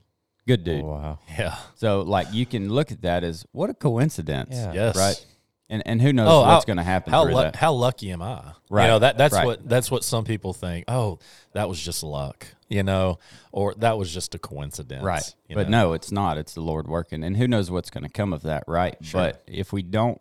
Good 0.47 0.65
dude. 0.65 0.85
Oh, 0.85 0.89
wow. 0.89 1.19
Yeah. 1.39 1.57
So 1.77 2.03
like 2.03 2.33
you 2.33 2.47
can 2.47 2.69
look 2.69 2.93
at 2.93 3.03
that 3.03 3.25
as 3.25 3.47
what 3.53 3.71
a 3.71 3.75
coincidence. 3.75 4.55
Yeah. 4.55 4.73
Yes. 4.73 4.97
Right. 4.97 5.27
And 5.73 5.83
and 5.87 6.02
who 6.02 6.12
knows 6.12 6.29
oh, 6.29 6.43
what's 6.43 6.67
going 6.67 6.76
to 6.76 6.83
happen? 6.83 7.14
How 7.14 7.25
lu- 7.25 7.50
how 7.55 7.73
lucky 7.73 8.11
am 8.11 8.21
I? 8.21 8.52
Right. 8.69 8.85
You 8.85 8.88
know 8.88 8.99
that 8.99 9.17
that's 9.17 9.33
right. 9.33 9.47
what 9.47 9.67
that's 9.67 9.91
what 9.91 10.05
some 10.05 10.23
people 10.23 10.52
think. 10.52 10.85
Oh, 10.87 11.19
that 11.55 11.67
was 11.67 11.81
just 11.81 12.02
luck. 12.02 12.47
You 12.69 12.83
know, 12.83 13.19
or 13.52 13.75
that 13.76 13.97
was 13.97 14.12
just 14.12 14.35
a 14.35 14.38
coincidence. 14.38 15.02
Right. 15.02 15.35
But 15.49 15.71
know? 15.71 15.88
no, 15.88 15.93
it's 15.95 16.12
not. 16.12 16.37
It's 16.37 16.52
the 16.52 16.61
Lord 16.61 16.88
working, 16.88 17.25
and 17.25 17.38
who 17.38 17.49
knows 17.49 17.71
what's 17.71 17.88
going 17.88 18.05
to 18.05 18.11
come 18.11 18.35
of 18.35 18.43
that? 18.43 18.64
Right. 18.69 18.99
Sure. 19.00 19.23
But 19.23 19.45
if 19.47 19.73
we 19.73 19.81
don't, 19.81 20.21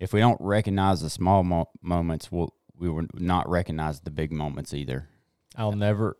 if 0.00 0.12
we 0.12 0.18
don't 0.18 0.40
recognize 0.40 1.02
the 1.02 1.10
small 1.10 1.44
mo- 1.44 1.70
moments, 1.80 2.32
we'll 2.32 2.52
we 2.76 2.90
will 2.90 3.06
not 3.14 3.48
recognize 3.48 4.00
the 4.00 4.10
big 4.10 4.32
moments 4.32 4.74
either. 4.74 5.08
I'll 5.56 5.70
never 5.70 6.16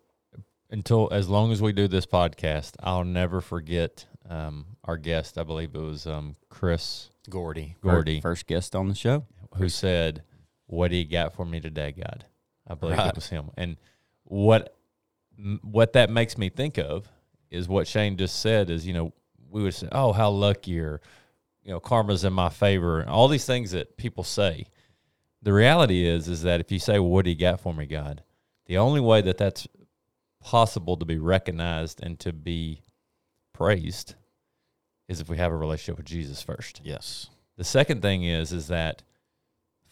until 0.74 1.08
as 1.12 1.28
long 1.28 1.52
as 1.52 1.62
we 1.62 1.72
do 1.72 1.86
this 1.86 2.04
podcast, 2.04 2.72
I'll 2.82 3.04
never 3.04 3.40
forget 3.40 4.06
um, 4.28 4.66
our 4.82 4.96
guest. 4.96 5.38
I 5.38 5.44
believe 5.44 5.74
it 5.74 5.80
was 5.80 6.06
um, 6.06 6.34
Chris 6.50 7.10
Gordy. 7.30 7.76
Gordy, 7.80 8.20
first 8.20 8.46
guest 8.46 8.74
on 8.74 8.88
the 8.88 8.94
show, 8.94 9.24
who 9.56 9.68
said, 9.68 10.24
"What 10.66 10.90
do 10.90 10.96
you 10.96 11.04
got 11.04 11.32
for 11.34 11.46
me 11.46 11.60
today, 11.60 11.92
God?" 11.92 12.26
I 12.66 12.74
believe 12.74 12.98
right. 12.98 13.08
it 13.08 13.14
was 13.14 13.28
him. 13.28 13.50
And 13.56 13.76
what 14.24 14.76
what 15.62 15.92
that 15.92 16.10
makes 16.10 16.36
me 16.36 16.48
think 16.48 16.76
of 16.78 17.08
is 17.50 17.68
what 17.68 17.86
Shane 17.86 18.16
just 18.16 18.40
said. 18.40 18.68
Is 18.68 18.84
you 18.84 18.94
know 18.94 19.12
we 19.48 19.62
would 19.62 19.74
say, 19.74 19.88
"Oh, 19.92 20.12
how 20.12 20.30
lucky," 20.30 20.80
or 20.80 21.00
you 21.62 21.70
know, 21.70 21.78
karma's 21.78 22.24
in 22.24 22.32
my 22.32 22.48
favor, 22.48 23.00
and 23.00 23.08
all 23.08 23.28
these 23.28 23.46
things 23.46 23.70
that 23.70 23.96
people 23.96 24.24
say. 24.24 24.66
The 25.40 25.52
reality 25.52 26.06
is, 26.06 26.26
is 26.26 26.40
that 26.42 26.60
if 26.60 26.72
you 26.72 26.78
say, 26.78 26.98
well, 26.98 27.10
"What 27.10 27.26
do 27.26 27.30
you 27.30 27.36
got 27.36 27.60
for 27.60 27.72
me, 27.72 27.86
God?" 27.86 28.24
The 28.66 28.78
only 28.78 29.00
way 29.00 29.20
that 29.20 29.36
that's 29.36 29.68
possible 30.44 30.96
to 30.98 31.06
be 31.06 31.18
recognized 31.18 32.00
and 32.02 32.20
to 32.20 32.32
be 32.32 32.82
praised 33.54 34.14
is 35.08 35.20
if 35.20 35.28
we 35.28 35.38
have 35.38 35.50
a 35.50 35.56
relationship 35.56 35.96
with 35.96 36.06
Jesus 36.06 36.42
first. 36.42 36.82
Yes. 36.84 37.30
The 37.56 37.64
second 37.64 38.02
thing 38.02 38.24
is 38.24 38.52
is 38.52 38.68
that 38.68 39.02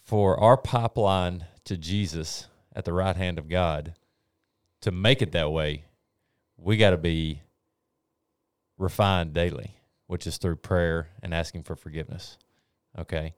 for 0.03 0.39
our 0.39 0.57
pipeline 0.57 1.47
to 1.65 1.77
Jesus 1.77 2.49
at 2.75 2.85
the 2.85 2.93
right 2.93 3.17
hand 3.17 3.39
of 3.39 3.49
God 3.49 3.95
to 4.83 4.91
make 4.91 5.23
it 5.23 5.33
that 5.33 5.51
way, 5.51 5.85
we 6.57 6.77
got 6.77 6.91
to 6.91 6.99
be 6.99 7.41
refined 8.77 9.33
daily, 9.33 9.77
which 10.07 10.27
is 10.27 10.37
through 10.37 10.57
prayer 10.57 11.09
and 11.23 11.33
asking 11.33 11.63
for 11.63 11.77
forgiveness. 11.77 12.37
Okay? 12.99 13.35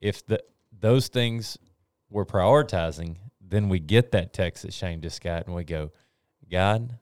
If 0.00 0.26
the 0.26 0.42
those 0.78 1.08
things 1.08 1.58
we're 2.10 2.24
prioritizing, 2.24 3.16
then 3.40 3.68
we 3.68 3.78
get 3.78 4.10
that 4.12 4.32
text 4.32 4.62
that 4.62 4.72
Shane 4.72 5.00
just 5.00 5.22
got 5.22 5.46
and 5.46 5.54
we 5.54 5.64
go, 5.64 5.92
God, 6.50 6.98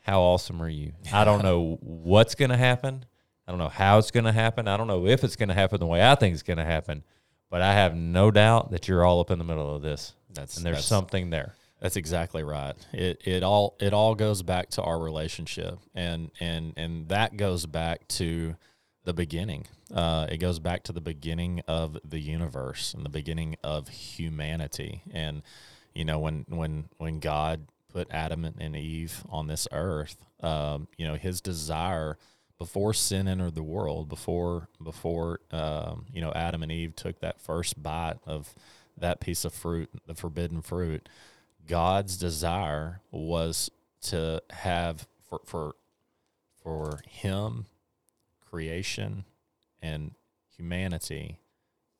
how 0.00 0.20
awesome 0.20 0.60
are 0.62 0.68
you? 0.68 0.92
I 1.12 1.24
don't 1.24 1.42
know 1.42 1.78
what's 1.80 2.34
going 2.34 2.50
to 2.50 2.56
happen. 2.56 3.04
I 3.46 3.52
don't 3.52 3.58
know 3.58 3.68
how 3.68 3.98
it's 3.98 4.10
going 4.10 4.24
to 4.24 4.32
happen. 4.32 4.68
I 4.68 4.76
don't 4.76 4.86
know 4.86 5.06
if 5.06 5.22
it's 5.22 5.36
going 5.36 5.48
to 5.48 5.54
happen 5.54 5.80
the 5.80 5.86
way 5.86 6.06
I 6.06 6.14
think 6.14 6.34
it's 6.34 6.42
going 6.42 6.58
to 6.58 6.64
happen, 6.64 7.04
but 7.50 7.60
I 7.60 7.72
have 7.74 7.94
no 7.94 8.30
doubt 8.30 8.70
that 8.70 8.88
you're 8.88 9.04
all 9.04 9.20
up 9.20 9.30
in 9.30 9.38
the 9.38 9.44
middle 9.44 9.74
of 9.74 9.82
this. 9.82 10.14
That's 10.32 10.56
and 10.56 10.66
there's 10.66 10.78
that's, 10.78 10.86
something 10.86 11.30
there. 11.30 11.54
That's 11.80 11.96
exactly 11.96 12.42
right. 12.42 12.74
It 12.92 13.20
it 13.24 13.42
all 13.42 13.76
it 13.80 13.92
all 13.92 14.14
goes 14.14 14.42
back 14.42 14.70
to 14.70 14.82
our 14.82 14.98
relationship, 14.98 15.78
and 15.94 16.30
and 16.40 16.72
and 16.76 17.08
that 17.08 17.36
goes 17.36 17.66
back 17.66 18.08
to 18.08 18.56
the 19.04 19.12
beginning. 19.12 19.66
Uh, 19.92 20.26
it 20.30 20.38
goes 20.38 20.58
back 20.58 20.82
to 20.84 20.92
the 20.92 21.00
beginning 21.00 21.62
of 21.68 21.98
the 22.04 22.20
universe 22.20 22.94
and 22.94 23.04
the 23.04 23.10
beginning 23.10 23.56
of 23.62 23.88
humanity. 23.88 25.02
And 25.12 25.42
you 25.94 26.04
know 26.04 26.18
when 26.18 26.46
when 26.48 26.88
when 26.96 27.20
God 27.20 27.66
put 27.94 28.10
Adam 28.10 28.44
and 28.44 28.76
Eve 28.76 29.22
on 29.30 29.46
this 29.46 29.68
earth, 29.72 30.16
um, 30.40 30.88
you 30.98 31.06
know 31.06 31.14
His 31.14 31.40
desire 31.40 32.18
before 32.58 32.92
sin 32.92 33.28
entered 33.28 33.54
the 33.54 33.62
world, 33.62 34.08
before 34.08 34.68
before 34.82 35.40
um, 35.52 36.06
you 36.12 36.20
know 36.20 36.32
Adam 36.34 36.62
and 36.62 36.72
Eve 36.72 36.94
took 36.96 37.20
that 37.20 37.40
first 37.40 37.82
bite 37.82 38.18
of 38.26 38.54
that 38.98 39.20
piece 39.20 39.44
of 39.44 39.54
fruit, 39.54 39.90
the 40.06 40.14
forbidden 40.14 40.60
fruit, 40.60 41.08
God's 41.66 42.16
desire 42.16 43.00
was 43.10 43.70
to 44.02 44.42
have 44.50 45.06
for 45.28 45.40
for 45.44 45.74
for 46.62 47.00
him, 47.08 47.66
creation, 48.50 49.24
and 49.80 50.12
humanity 50.56 51.38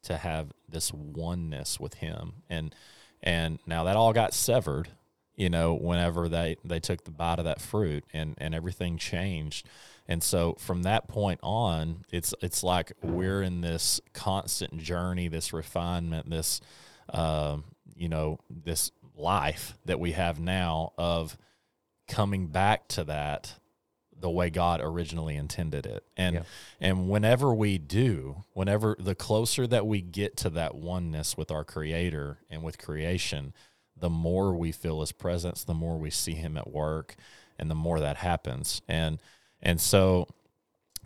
to 0.02 0.16
have 0.16 0.52
this 0.68 0.92
oneness 0.92 1.78
with 1.78 1.94
him. 1.94 2.42
And 2.50 2.74
and 3.22 3.58
now 3.66 3.84
that 3.84 3.96
all 3.96 4.12
got 4.12 4.34
severed 4.34 4.88
you 5.36 5.50
know 5.50 5.74
whenever 5.74 6.28
they 6.28 6.56
they 6.64 6.80
took 6.80 7.04
the 7.04 7.10
bite 7.10 7.38
of 7.38 7.44
that 7.44 7.60
fruit 7.60 8.04
and 8.12 8.34
and 8.38 8.54
everything 8.54 8.98
changed 8.98 9.68
and 10.06 10.22
so 10.22 10.54
from 10.58 10.82
that 10.82 11.08
point 11.08 11.40
on, 11.42 12.04
it's 12.10 12.34
it's 12.42 12.62
like 12.62 12.92
we're 13.02 13.42
in 13.42 13.62
this 13.62 14.00
constant 14.12 14.78
journey, 14.78 15.28
this 15.28 15.52
refinement, 15.52 16.28
this 16.28 16.60
uh, 17.08 17.58
you 17.96 18.08
know 18.08 18.38
this 18.50 18.90
life 19.16 19.78
that 19.84 19.98
we 19.98 20.12
have 20.12 20.38
now 20.38 20.92
of 20.98 21.38
coming 22.06 22.48
back 22.48 22.88
to 22.88 23.04
that 23.04 23.54
the 24.16 24.30
way 24.30 24.50
God 24.50 24.80
originally 24.82 25.36
intended 25.36 25.86
it. 25.86 26.04
And 26.18 26.36
yeah. 26.36 26.42
and 26.80 27.08
whenever 27.08 27.54
we 27.54 27.78
do, 27.78 28.44
whenever 28.52 28.96
the 28.98 29.14
closer 29.14 29.66
that 29.66 29.86
we 29.86 30.02
get 30.02 30.36
to 30.38 30.50
that 30.50 30.74
oneness 30.74 31.34
with 31.36 31.50
our 31.50 31.64
creator 31.64 32.40
and 32.50 32.62
with 32.62 32.76
creation, 32.76 33.54
the 34.04 34.10
more 34.10 34.54
we 34.54 34.70
feel 34.70 35.00
his 35.00 35.12
presence, 35.12 35.64
the 35.64 35.72
more 35.72 35.96
we 35.96 36.10
see 36.10 36.34
him 36.34 36.58
at 36.58 36.70
work 36.70 37.14
and 37.58 37.70
the 37.70 37.74
more 37.74 38.00
that 38.00 38.18
happens. 38.18 38.82
And 38.86 39.18
and 39.62 39.80
so 39.80 40.28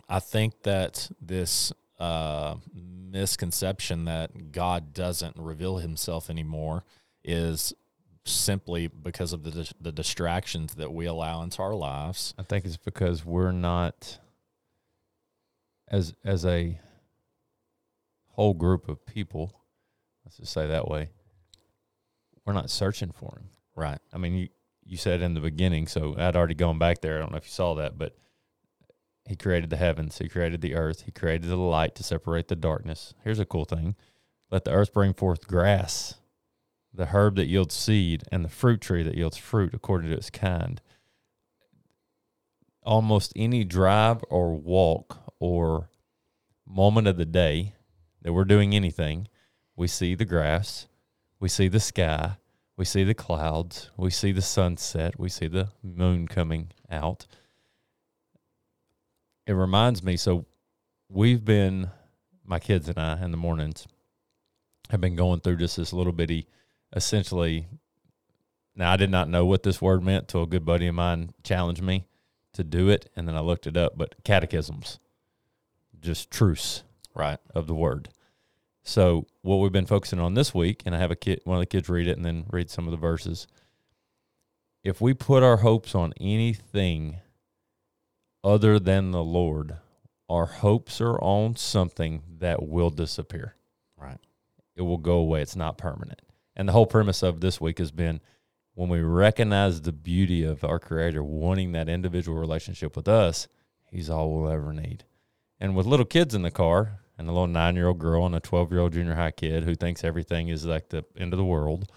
I 0.09 0.19
think 0.19 0.63
that 0.63 1.09
this 1.21 1.71
uh, 1.97 2.55
misconception 2.75 4.03
that 4.03 4.51
God 4.51 4.93
doesn't 4.93 5.37
reveal 5.37 5.77
himself 5.77 6.29
anymore 6.29 6.83
is 7.23 7.73
simply 8.25 8.87
because 8.87 9.31
of 9.31 9.43
the 9.43 9.71
the 9.79 9.93
distractions 9.93 10.75
that 10.75 10.91
we 10.91 11.05
allow 11.05 11.41
into 11.41 11.61
our 11.61 11.75
lives. 11.75 12.33
I 12.37 12.43
think 12.43 12.65
it's 12.65 12.75
because 12.75 13.23
we're 13.23 13.53
not 13.53 14.19
as 15.87 16.13
as 16.25 16.45
a 16.45 16.77
whole 18.31 18.53
group 18.53 18.89
of 18.89 19.05
people, 19.05 19.53
let's 20.25 20.35
just 20.35 20.51
say 20.51 20.67
that 20.67 20.89
way, 20.89 21.11
we're 22.49 22.53
not 22.53 22.71
searching 22.71 23.11
for 23.11 23.37
him. 23.37 23.49
Right. 23.75 23.99
I 24.11 24.17
mean, 24.17 24.33
you 24.33 24.47
you 24.83 24.97
said 24.97 25.21
in 25.21 25.35
the 25.35 25.39
beginning, 25.39 25.85
so 25.85 26.15
I'd 26.17 26.35
already 26.35 26.55
gone 26.55 26.79
back 26.79 27.01
there. 27.01 27.17
I 27.17 27.19
don't 27.19 27.31
know 27.31 27.37
if 27.37 27.45
you 27.45 27.51
saw 27.51 27.75
that, 27.75 27.99
but 27.99 28.17
he 29.27 29.35
created 29.35 29.69
the 29.69 29.77
heavens, 29.77 30.17
he 30.17 30.27
created 30.27 30.61
the 30.61 30.73
earth, 30.73 31.03
he 31.03 31.11
created 31.11 31.47
the 31.47 31.57
light 31.57 31.93
to 31.93 32.03
separate 32.03 32.47
the 32.47 32.55
darkness. 32.55 33.13
Here's 33.23 33.37
a 33.37 33.45
cool 33.45 33.65
thing. 33.65 33.95
Let 34.49 34.65
the 34.65 34.71
earth 34.71 34.91
bring 34.91 35.13
forth 35.13 35.45
grass, 35.45 36.15
the 36.91 37.05
herb 37.05 37.35
that 37.35 37.45
yields 37.45 37.75
seed, 37.75 38.23
and 38.31 38.43
the 38.43 38.49
fruit 38.49 38.81
tree 38.81 39.03
that 39.03 39.13
yields 39.13 39.37
fruit 39.37 39.75
according 39.75 40.09
to 40.09 40.17
its 40.17 40.31
kind. 40.31 40.81
Almost 42.81 43.31
any 43.35 43.63
drive 43.63 44.23
or 44.31 44.55
walk 44.55 45.19
or 45.39 45.91
moment 46.65 47.07
of 47.07 47.17
the 47.17 47.25
day 47.25 47.75
that 48.23 48.33
we're 48.33 48.43
doing 48.43 48.73
anything, 48.73 49.27
we 49.75 49.85
see 49.85 50.15
the 50.15 50.25
grass, 50.25 50.87
we 51.39 51.49
see 51.49 51.67
the 51.67 51.79
sky, 51.79 52.37
we 52.77 52.85
see 52.85 53.03
the 53.03 53.13
clouds, 53.13 53.91
we 53.97 54.09
see 54.09 54.31
the 54.31 54.41
sunset, 54.41 55.19
we 55.19 55.29
see 55.29 55.47
the 55.47 55.69
moon 55.83 56.27
coming 56.27 56.71
out. 56.89 57.25
It 59.47 59.53
reminds 59.53 60.03
me 60.03 60.15
so 60.17 60.45
we've 61.09 61.43
been 61.43 61.89
my 62.45 62.59
kids 62.59 62.87
and 62.87 62.97
I 62.99 63.23
in 63.23 63.31
the 63.31 63.37
mornings 63.37 63.87
have 64.89 65.01
been 65.01 65.15
going 65.15 65.39
through 65.39 65.57
just 65.57 65.77
this 65.77 65.93
little 65.93 66.13
bitty 66.13 66.47
essentially 66.95 67.67
now 68.75 68.91
I 68.91 68.95
did 68.95 69.09
not 69.09 69.27
know 69.29 69.45
what 69.45 69.63
this 69.63 69.81
word 69.81 70.03
meant 70.03 70.27
till 70.27 70.43
a 70.43 70.47
good 70.47 70.65
buddy 70.65 70.87
of 70.87 70.95
mine 70.95 71.31
challenged 71.43 71.81
me 71.81 72.05
to 72.53 72.63
do 72.63 72.89
it 72.89 73.09
and 73.15 73.27
then 73.27 73.35
I 73.35 73.41
looked 73.41 73.67
it 73.67 73.77
up, 73.77 73.97
but 73.97 74.15
catechisms. 74.23 74.99
Just 75.99 76.31
truce 76.31 76.83
Right. 77.13 77.39
of 77.53 77.67
the 77.67 77.75
word. 77.75 78.09
So 78.89 79.27
what 79.43 79.57
we've 79.57 79.71
been 79.71 79.85
focusing 79.85 80.17
on 80.19 80.33
this 80.33 80.51
week, 80.51 80.81
and 80.83 80.95
I 80.95 80.97
have 80.97 81.11
a 81.11 81.15
kid, 81.15 81.41
one 81.43 81.57
of 81.57 81.61
the 81.61 81.67
kids 81.67 81.89
read 81.89 82.07
it 82.07 82.17
and 82.17 82.25
then 82.25 82.45
read 82.49 82.71
some 82.71 82.87
of 82.87 82.91
the 82.91 82.97
verses. 82.97 83.45
If 84.83 84.99
we 84.99 85.13
put 85.13 85.43
our 85.43 85.57
hopes 85.57 85.93
on 85.93 86.11
anything 86.19 87.17
other 88.43 88.79
than 88.79 89.11
the 89.11 89.23
Lord, 89.23 89.77
our 90.27 90.47
hopes 90.47 91.01
are 91.01 91.19
on 91.19 91.55
something 91.55 92.23
that 92.39 92.67
will 92.67 92.89
disappear. 92.89 93.53
Right. 93.95 94.17
It 94.75 94.81
will 94.81 94.97
go 94.97 95.17
away. 95.17 95.43
It's 95.43 95.55
not 95.55 95.77
permanent. 95.77 96.23
And 96.55 96.67
the 96.67 96.73
whole 96.73 96.87
premise 96.87 97.21
of 97.21 97.41
this 97.41 97.61
week 97.61 97.77
has 97.77 97.91
been 97.91 98.21
when 98.73 98.89
we 98.89 99.01
recognize 99.01 99.81
the 99.81 99.91
beauty 99.91 100.43
of 100.43 100.63
our 100.63 100.79
Creator 100.79 101.23
wanting 101.23 101.73
that 101.73 101.89
individual 101.89 102.39
relationship 102.39 102.95
with 102.95 103.07
us, 103.07 103.47
He's 103.91 104.09
all 104.09 104.31
we'll 104.31 104.51
ever 104.51 104.73
need. 104.73 105.03
And 105.59 105.75
with 105.75 105.85
little 105.85 106.07
kids 106.07 106.33
in 106.33 106.41
the 106.41 106.49
car, 106.49 107.01
and 107.19 107.27
a 107.27 107.31
little 107.33 107.47
nine 107.47 107.75
year 107.75 107.87
old 107.87 107.99
girl 107.99 108.25
and 108.25 108.33
a 108.33 108.39
12 108.39 108.71
year 108.71 108.79
old 108.79 108.93
junior 108.93 109.13
high 109.13 109.31
kid 109.31 109.65
who 109.65 109.75
thinks 109.75 110.03
everything 110.03 110.47
is 110.47 110.65
like 110.65 110.89
the 110.89 111.03
end 111.17 111.33
of 111.33 111.37
the 111.37 111.45
world, 111.45 111.91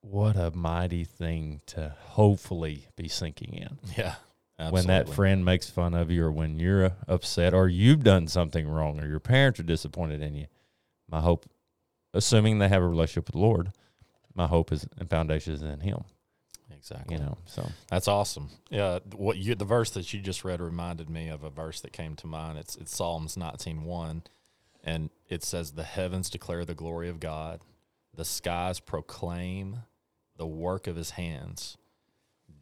what 0.00 0.36
a 0.36 0.50
mighty 0.50 1.04
thing 1.04 1.60
to 1.66 1.94
hopefully 2.00 2.88
be 2.96 3.08
sinking 3.08 3.52
in. 3.52 3.78
Yeah. 3.96 4.14
When 4.70 4.88
that 4.88 5.08
friend 5.08 5.44
makes 5.44 5.70
fun 5.70 5.94
of 5.94 6.10
you, 6.10 6.24
or 6.24 6.32
when 6.32 6.58
you're 6.58 6.90
upset, 7.06 7.54
or 7.54 7.68
you've 7.68 8.02
done 8.02 8.26
something 8.26 8.66
wrong, 8.66 8.98
or 8.98 9.06
your 9.06 9.20
parents 9.20 9.60
are 9.60 9.64
disappointed 9.64 10.20
in 10.20 10.34
you, 10.34 10.46
my 11.08 11.20
hope, 11.20 11.48
assuming 12.12 12.58
they 12.58 12.66
have 12.66 12.82
a 12.82 12.88
relationship 12.88 13.28
with 13.28 13.34
the 13.34 13.40
Lord, 13.40 13.70
my 14.34 14.48
hope 14.48 14.72
is 14.72 14.84
and 14.98 15.08
foundation 15.08 15.52
is 15.52 15.62
in 15.62 15.78
Him. 15.78 16.02
Exactly. 16.76 17.16
You 17.16 17.22
know, 17.22 17.38
so 17.46 17.66
That's 17.88 18.08
awesome. 18.08 18.50
Yeah, 18.70 18.98
what 19.14 19.36
you 19.38 19.54
the 19.54 19.64
verse 19.64 19.90
that 19.90 20.12
you 20.12 20.20
just 20.20 20.44
read 20.44 20.60
reminded 20.60 21.08
me 21.08 21.28
of 21.28 21.42
a 21.42 21.50
verse 21.50 21.80
that 21.80 21.92
came 21.92 22.14
to 22.16 22.26
mind. 22.26 22.58
It's 22.58 22.76
it's 22.76 22.94
Psalms 22.96 23.36
19:1 23.36 24.22
and 24.84 25.10
it 25.28 25.42
says 25.44 25.72
the 25.72 25.82
heavens 25.84 26.30
declare 26.30 26.64
the 26.64 26.74
glory 26.74 27.08
of 27.08 27.20
God, 27.20 27.60
the 28.14 28.24
skies 28.24 28.80
proclaim 28.80 29.80
the 30.36 30.46
work 30.46 30.86
of 30.86 30.96
his 30.96 31.10
hands. 31.10 31.76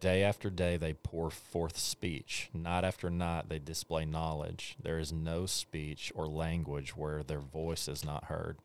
Day 0.01 0.23
after 0.23 0.51
day 0.51 0.77
they 0.77 0.93
pour 0.93 1.31
forth 1.31 1.79
speech, 1.79 2.49
night 2.53 2.85
after 2.85 3.09
night 3.11 3.49
they 3.49 3.59
display 3.59 4.05
knowledge. 4.05 4.77
There 4.83 4.99
is 4.99 5.13
no 5.13 5.47
speech 5.47 6.13
or 6.15 6.27
language 6.27 6.97
where 6.97 7.23
their 7.23 7.41
voice 7.41 7.89
is 7.89 8.05
not 8.05 8.25
heard. 8.25 8.59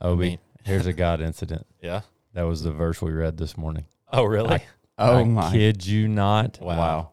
Obi, 0.00 0.28
mean- 0.30 0.38
here's 0.64 0.86
a 0.86 0.92
God 1.04 1.20
incident. 1.20 1.66
Yeah. 1.82 2.02
That 2.34 2.42
was 2.42 2.62
the 2.62 2.72
verse 2.72 3.00
we 3.00 3.12
read 3.12 3.38
this 3.38 3.56
morning. 3.56 3.86
Oh, 4.12 4.24
really? 4.24 4.62
Oh 4.98 5.18
I 5.18 5.24
my! 5.24 5.50
kid 5.52 5.86
you 5.86 6.08
not. 6.08 6.58
Wow. 6.60 7.10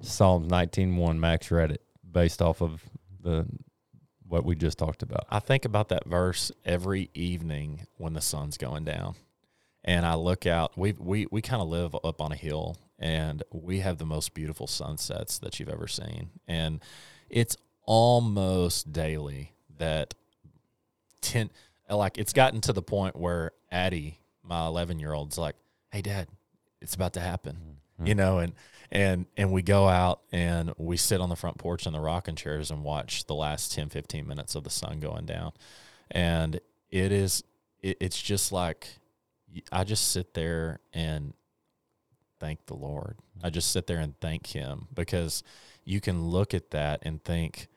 Psalms 0.00 0.48
19:1 0.50 1.18
Max 1.18 1.50
read 1.50 1.70
it 1.70 1.82
based 2.10 2.40
off 2.40 2.62
of 2.62 2.82
the 3.22 3.46
what 4.28 4.44
we 4.44 4.56
just 4.56 4.78
talked 4.78 5.02
about. 5.02 5.26
I 5.30 5.38
think 5.38 5.64
about 5.64 5.88
that 5.90 6.06
verse 6.06 6.50
every 6.64 7.10
evening 7.14 7.86
when 7.96 8.12
the 8.14 8.20
sun's 8.20 8.56
going 8.56 8.84
down. 8.84 9.14
And 9.84 10.04
I 10.04 10.14
look 10.14 10.46
out, 10.46 10.76
we 10.76 10.92
we 10.98 11.26
we 11.30 11.42
kind 11.42 11.62
of 11.62 11.68
live 11.68 11.94
up 12.02 12.20
on 12.20 12.32
a 12.32 12.36
hill 12.36 12.76
and 12.98 13.42
we 13.52 13.80
have 13.80 13.98
the 13.98 14.06
most 14.06 14.34
beautiful 14.34 14.66
sunsets 14.66 15.38
that 15.38 15.60
you've 15.60 15.68
ever 15.68 15.86
seen. 15.86 16.30
And 16.48 16.80
it's 17.30 17.56
almost 17.84 18.92
daily 18.92 19.52
that 19.78 20.14
ten 21.20 21.50
like 21.88 22.18
it's 22.18 22.32
gotten 22.32 22.60
to 22.62 22.72
the 22.72 22.82
point 22.82 23.14
where 23.14 23.52
Addie, 23.70 24.18
my 24.42 24.60
11-year-old's 24.60 25.38
like, 25.38 25.54
"Hey 25.92 26.02
dad, 26.02 26.26
it's 26.80 26.94
about 26.94 27.12
to 27.14 27.20
happen." 27.20 27.76
Mm-hmm. 27.96 28.08
you 28.08 28.14
know 28.14 28.40
and 28.40 28.52
and 28.90 29.26
and 29.36 29.52
we 29.52 29.62
go 29.62 29.88
out 29.88 30.20
and 30.32 30.72
we 30.76 30.96
sit 30.96 31.20
on 31.20 31.28
the 31.28 31.36
front 31.36 31.58
porch 31.58 31.86
in 31.86 31.92
the 31.92 32.00
rocking 32.00 32.36
chairs 32.36 32.70
and 32.70 32.84
watch 32.84 33.24
the 33.26 33.34
last 33.34 33.72
10 33.72 33.88
15 33.88 34.26
minutes 34.26 34.54
of 34.54 34.64
the 34.64 34.70
sun 34.70 35.00
going 35.00 35.26
down. 35.26 35.52
And 36.10 36.60
it 36.90 37.12
is 37.12 37.42
it, 37.82 37.96
it's 38.00 38.20
just 38.20 38.52
like 38.52 38.88
i 39.72 39.84
just 39.84 40.08
sit 40.08 40.34
there 40.34 40.80
and 40.92 41.32
thank 42.38 42.66
the 42.66 42.74
lord. 42.74 43.16
I 43.42 43.46
mm-hmm. 43.46 43.54
just 43.54 43.70
sit 43.70 43.86
there 43.86 43.98
and 43.98 44.18
thank 44.20 44.48
him 44.48 44.88
because 44.94 45.42
you 45.84 46.00
can 46.00 46.26
look 46.26 46.52
at 46.54 46.70
that 46.70 47.00
and 47.02 47.22
think 47.22 47.68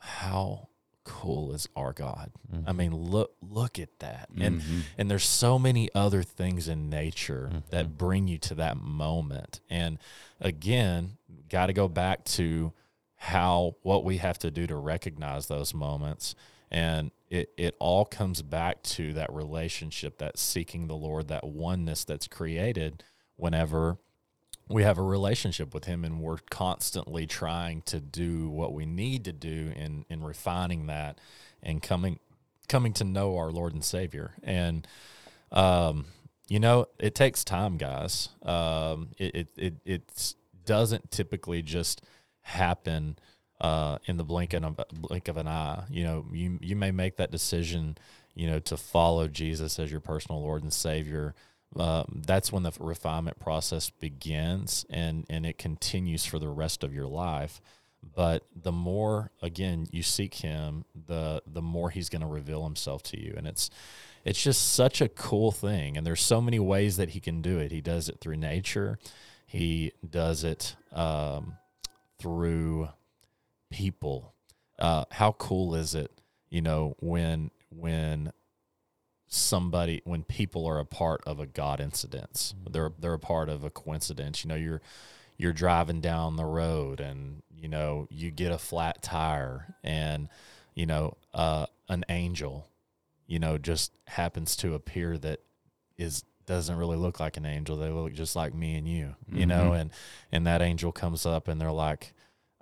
how 0.00 0.68
cool 1.04 1.52
is 1.52 1.68
our 1.76 1.92
god 1.92 2.30
Mm-hmm. 2.52 2.68
i 2.68 2.72
mean 2.72 2.94
look 2.94 3.32
look 3.40 3.78
at 3.78 3.98
that 4.00 4.28
and 4.38 4.60
Mhm. 4.60 4.80
and 4.98 5.10
there's 5.10 5.24
so 5.28 5.58
many 5.58 5.88
other 5.94 6.22
things 6.22 6.68
in 6.68 6.88
nature 6.90 7.62
that 7.70 7.96
bring 7.98 8.28
you 8.28 8.38
to 8.38 8.54
that 8.56 8.76
moment. 8.76 9.60
And 9.70 9.98
again, 10.40 11.16
got 11.48 11.66
to 11.66 11.72
go 11.72 11.88
back 11.88 12.24
to 12.24 12.72
how 13.16 13.76
what 13.82 14.04
we 14.04 14.18
have 14.18 14.38
to 14.40 14.50
do 14.50 14.66
to 14.66 14.76
recognize 14.76 15.46
those 15.46 15.72
moments. 15.74 16.34
And 16.70 17.10
it, 17.30 17.50
it 17.56 17.74
all 17.78 18.04
comes 18.04 18.42
back 18.42 18.82
to 18.84 19.12
that 19.14 19.32
relationship, 19.32 20.18
that 20.18 20.38
seeking 20.38 20.86
the 20.88 20.96
Lord, 20.96 21.28
that 21.28 21.44
oneness 21.44 22.04
that's 22.04 22.26
created 22.28 23.02
whenever 23.36 23.98
we 24.68 24.82
have 24.82 24.98
a 24.98 25.02
relationship 25.02 25.74
with 25.74 25.84
him 25.84 26.04
and 26.04 26.20
we're 26.20 26.38
constantly 26.50 27.26
trying 27.26 27.82
to 27.82 28.00
do 28.00 28.48
what 28.48 28.72
we 28.72 28.86
need 28.86 29.24
to 29.24 29.32
do 29.32 29.72
in 29.76 30.04
in 30.08 30.22
refining 30.22 30.86
that 30.86 31.18
and 31.62 31.82
coming 31.82 32.18
coming 32.68 32.92
to 32.94 33.04
know 33.04 33.36
our 33.36 33.50
Lord 33.50 33.74
and 33.74 33.84
Savior. 33.84 34.32
And 34.42 34.86
um, 35.50 36.06
you 36.48 36.58
know, 36.60 36.86
it 36.98 37.14
takes 37.14 37.44
time, 37.44 37.76
guys. 37.76 38.30
Um, 38.42 39.10
it 39.18 39.48
it 39.56 39.74
it 39.84 40.34
doesn't 40.64 41.10
typically 41.10 41.62
just 41.62 42.02
happen 42.40 43.18
uh, 43.60 43.98
in 44.06 44.16
the 44.16 44.24
blink 44.24 44.52
of 44.54 44.64
a 44.64 44.84
blink 44.92 45.28
of 45.28 45.36
an 45.36 45.48
eye. 45.48 45.84
You 45.88 46.04
know, 46.04 46.26
you 46.32 46.58
you 46.60 46.76
may 46.76 46.90
make 46.90 47.16
that 47.16 47.30
decision, 47.30 47.96
you 48.34 48.48
know, 48.48 48.58
to 48.60 48.76
follow 48.76 49.28
Jesus 49.28 49.78
as 49.78 49.90
your 49.90 50.00
personal 50.00 50.42
Lord 50.42 50.62
and 50.62 50.72
Savior. 50.72 51.34
Uh, 51.76 52.04
that's 52.26 52.52
when 52.52 52.62
the 52.62 52.72
refinement 52.78 53.38
process 53.38 53.90
begins, 53.90 54.84
and 54.90 55.24
and 55.30 55.46
it 55.46 55.58
continues 55.58 56.26
for 56.26 56.38
the 56.38 56.48
rest 56.48 56.84
of 56.84 56.94
your 56.94 57.06
life. 57.06 57.60
But 58.14 58.46
the 58.54 58.72
more 58.72 59.30
again 59.40 59.86
you 59.90 60.02
seek 60.02 60.34
Him, 60.34 60.84
the 60.94 61.42
the 61.46 61.62
more 61.62 61.90
He's 61.90 62.08
going 62.08 62.22
to 62.22 62.28
reveal 62.28 62.64
Himself 62.64 63.02
to 63.04 63.20
you, 63.20 63.34
and 63.36 63.46
it's 63.46 63.70
it's 64.24 64.42
just 64.42 64.74
such 64.74 65.00
a 65.00 65.08
cool 65.08 65.50
thing. 65.50 65.96
And 65.96 66.06
there's 66.06 66.20
so 66.20 66.40
many 66.40 66.58
ways 66.58 66.96
that 66.96 67.10
He 67.10 67.20
can 67.20 67.42
do 67.42 67.58
it. 67.58 67.72
He 67.72 67.80
does 67.80 68.08
it 68.08 68.20
through 68.20 68.36
nature. 68.36 68.98
He 69.46 69.92
does 70.08 70.44
it 70.44 70.76
um, 70.92 71.54
through 72.18 72.88
people. 73.70 74.34
Uh, 74.78 75.04
how 75.10 75.32
cool 75.32 75.74
is 75.74 75.94
it, 75.94 76.10
you 76.50 76.60
know, 76.60 76.96
when 77.00 77.50
when 77.70 78.32
somebody 79.34 80.02
when 80.04 80.22
people 80.22 80.66
are 80.66 80.78
a 80.78 80.84
part 80.84 81.22
of 81.26 81.40
a 81.40 81.46
God 81.46 81.80
incident, 81.80 82.54
they're 82.70 82.92
they're 82.98 83.14
a 83.14 83.18
part 83.18 83.48
of 83.48 83.64
a 83.64 83.70
coincidence. 83.70 84.44
You 84.44 84.48
know, 84.48 84.56
you're 84.56 84.82
you're 85.38 85.54
driving 85.54 86.00
down 86.00 86.36
the 86.36 86.44
road 86.44 87.00
and 87.00 87.42
you 87.56 87.68
know 87.68 88.06
you 88.10 88.30
get 88.30 88.52
a 88.52 88.58
flat 88.58 89.02
tire 89.02 89.74
and 89.82 90.28
you 90.74 90.84
know 90.84 91.16
uh, 91.32 91.66
an 91.88 92.04
angel, 92.10 92.68
you 93.26 93.38
know, 93.38 93.56
just 93.56 93.92
happens 94.06 94.54
to 94.56 94.74
appear 94.74 95.16
that 95.18 95.40
is 95.96 96.24
doesn't 96.44 96.76
really 96.76 96.96
look 96.96 97.18
like 97.18 97.36
an 97.38 97.46
angel. 97.46 97.76
They 97.76 97.88
look 97.88 98.12
just 98.12 98.36
like 98.36 98.52
me 98.52 98.74
and 98.74 98.86
you, 98.86 99.14
you 99.32 99.46
know, 99.46 99.72
and 99.72 99.90
and 100.30 100.46
that 100.46 100.60
angel 100.60 100.92
comes 100.92 101.24
up 101.24 101.48
and 101.48 101.58
they're 101.58 101.72
like, 101.72 102.12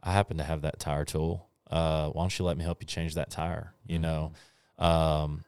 I 0.02 0.12
happen 0.12 0.38
to 0.38 0.44
have 0.44 0.62
that 0.62 0.78
tire 0.78 1.04
tool. 1.04 1.48
Uh, 1.68 2.11
why 2.11 2.22
don't 2.22 2.38
you 2.38 2.44
let 2.44 2.56
me 2.56 2.64
help 2.64 2.80
you 2.80 2.87
change 2.87 3.14
that 3.14 3.30
tire? 3.30 3.74
You 3.87 3.98
know, 3.98 4.33
um, 4.78 5.44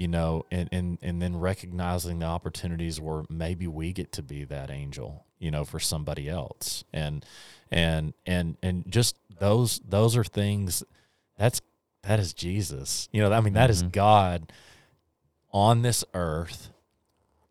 you 0.00 0.08
know, 0.08 0.46
and, 0.50 0.66
and, 0.72 0.96
and 1.02 1.20
then 1.20 1.38
recognizing 1.38 2.20
the 2.20 2.24
opportunities 2.24 2.98
where 2.98 3.22
maybe 3.28 3.66
we 3.66 3.92
get 3.92 4.12
to 4.12 4.22
be 4.22 4.44
that 4.44 4.70
angel, 4.70 5.26
you 5.38 5.50
know, 5.50 5.62
for 5.62 5.78
somebody 5.78 6.26
else. 6.26 6.84
And, 6.90 7.22
and, 7.70 8.14
and, 8.24 8.56
and 8.62 8.90
just 8.90 9.18
those, 9.38 9.78
those 9.86 10.16
are 10.16 10.24
things 10.24 10.82
that's, 11.36 11.60
that 12.04 12.18
is 12.18 12.32
Jesus, 12.32 13.10
you 13.12 13.20
know, 13.20 13.30
I 13.30 13.42
mean, 13.42 13.52
that 13.52 13.68
is 13.68 13.82
Mhm. 13.82 13.92
God 13.92 14.52
on 15.52 15.82
this 15.82 16.02
earth 16.14 16.70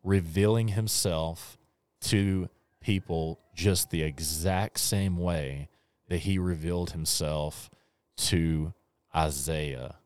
revealing 0.03 0.69
himself 0.69 1.55
to 2.01 2.49
people 2.81 3.39
just 3.53 3.91
the 3.91 4.01
exact 4.01 4.79
same 4.79 5.17
way 5.17 5.69
that 6.07 6.21
he 6.21 6.39
revealed 6.39 6.93
himself 6.93 7.69
to 8.15 8.73
Isaiah 9.15 9.97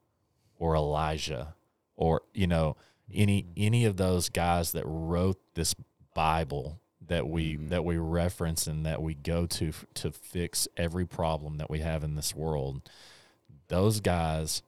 or 0.60 0.76
Elijah 0.76 1.56
or 1.96 2.22
you 2.34 2.48
know 2.48 2.76
any 3.14 3.46
any 3.58 3.86
of 3.86 3.98
those 3.98 4.30
guys 4.30 4.72
that 4.72 4.84
wrote 4.86 5.40
this 5.56 5.76
Bible 6.16 6.80
that 7.08 7.28
we 7.28 7.58
Mhm. 7.58 7.70
that 7.70 7.84
we 7.86 7.98
reference 7.98 8.66
and 8.68 8.86
that 8.86 9.02
we 9.02 9.14
go 9.14 9.46
to 9.46 9.70
f- 9.70 9.86
to 9.96 10.12
fix 10.12 10.68
every 10.78 11.06
problem 11.06 11.58
that 11.58 11.70
we 11.70 11.80
have 11.80 12.04
in 12.04 12.16
this 12.16 12.34
world 12.36 12.90
those 13.68 14.00
guys 14.00 14.62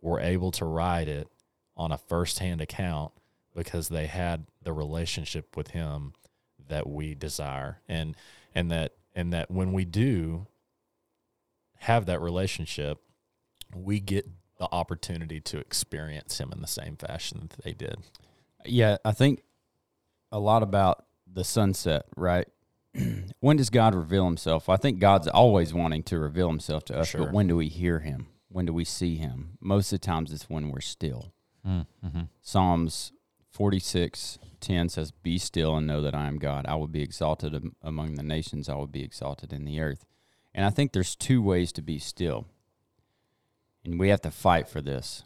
were 0.00 0.20
able 0.20 0.50
to 0.52 0.64
write 0.64 1.08
it 1.08 1.28
on 1.76 1.90
a 1.92 1.98
first-hand 1.98 2.60
account 2.60 3.12
because 3.54 3.88
they 3.88 4.06
had 4.06 4.46
the 4.62 4.72
relationship 4.72 5.56
with 5.56 5.68
him 5.68 6.12
that 6.68 6.86
we 6.88 7.14
desire 7.14 7.80
and 7.88 8.14
and 8.54 8.70
that 8.70 8.92
and 9.14 9.32
that 9.32 9.50
when 9.50 9.72
we 9.72 9.84
do 9.84 10.46
have 11.78 12.06
that 12.06 12.20
relationship 12.20 13.00
we 13.74 13.98
get 14.00 14.26
the 14.60 14.68
opportunity 14.70 15.40
to 15.40 15.58
experience 15.58 16.38
him 16.38 16.52
in 16.52 16.60
the 16.60 16.68
same 16.68 16.94
fashion 16.94 17.48
that 17.50 17.64
they 17.64 17.72
did 17.72 17.96
Yeah, 18.64 18.98
I 19.04 19.10
think 19.12 19.42
a 20.30 20.38
lot 20.38 20.62
about 20.62 21.04
the 21.26 21.42
sunset, 21.42 22.04
right? 22.16 22.46
when 23.40 23.56
does 23.56 23.70
God 23.70 23.94
reveal 23.94 24.24
himself? 24.26 24.68
I 24.68 24.76
think 24.76 24.98
God's 25.00 25.26
always 25.28 25.72
wanting 25.74 26.02
to 26.04 26.18
reveal 26.18 26.48
himself 26.48 26.84
to 26.86 26.98
us, 26.98 27.08
Sure. 27.08 27.22
but 27.24 27.32
when 27.32 27.46
do 27.48 27.56
we 27.56 27.68
hear 27.68 28.00
him? 28.00 28.28
When 28.48 28.66
do 28.66 28.72
we 28.72 28.84
see 28.84 29.16
him? 29.16 29.56
Most 29.60 29.92
of 29.92 30.00
the 30.00 30.06
times 30.06 30.32
it's 30.32 30.48
when 30.50 30.70
we're 30.70 30.80
still. 30.80 31.32
Mm-hmm. 31.66 32.22
Psalms 32.42 33.12
46 33.50 34.38
10 34.60 34.88
says, 34.90 35.10
Be 35.10 35.38
still 35.38 35.76
and 35.76 35.86
know 35.86 36.02
that 36.02 36.14
I 36.14 36.26
am 36.26 36.38
God. 36.38 36.66
I 36.66 36.74
will 36.74 36.86
be 36.88 37.02
exalted 37.02 37.70
among 37.82 38.14
the 38.16 38.22
nations, 38.22 38.68
I 38.68 38.74
will 38.74 38.86
be 38.86 39.02
exalted 39.02 39.52
in 39.52 39.64
the 39.64 39.80
earth. 39.80 40.04
And 40.54 40.66
I 40.66 40.70
think 40.70 40.92
there's 40.92 41.16
two 41.16 41.40
ways 41.40 41.72
to 41.72 41.82
be 41.82 41.98
still. 41.98 42.46
And 43.84 43.98
we 43.98 44.08
have 44.08 44.20
to 44.22 44.30
fight 44.30 44.68
for 44.68 44.80
this. 44.80 45.24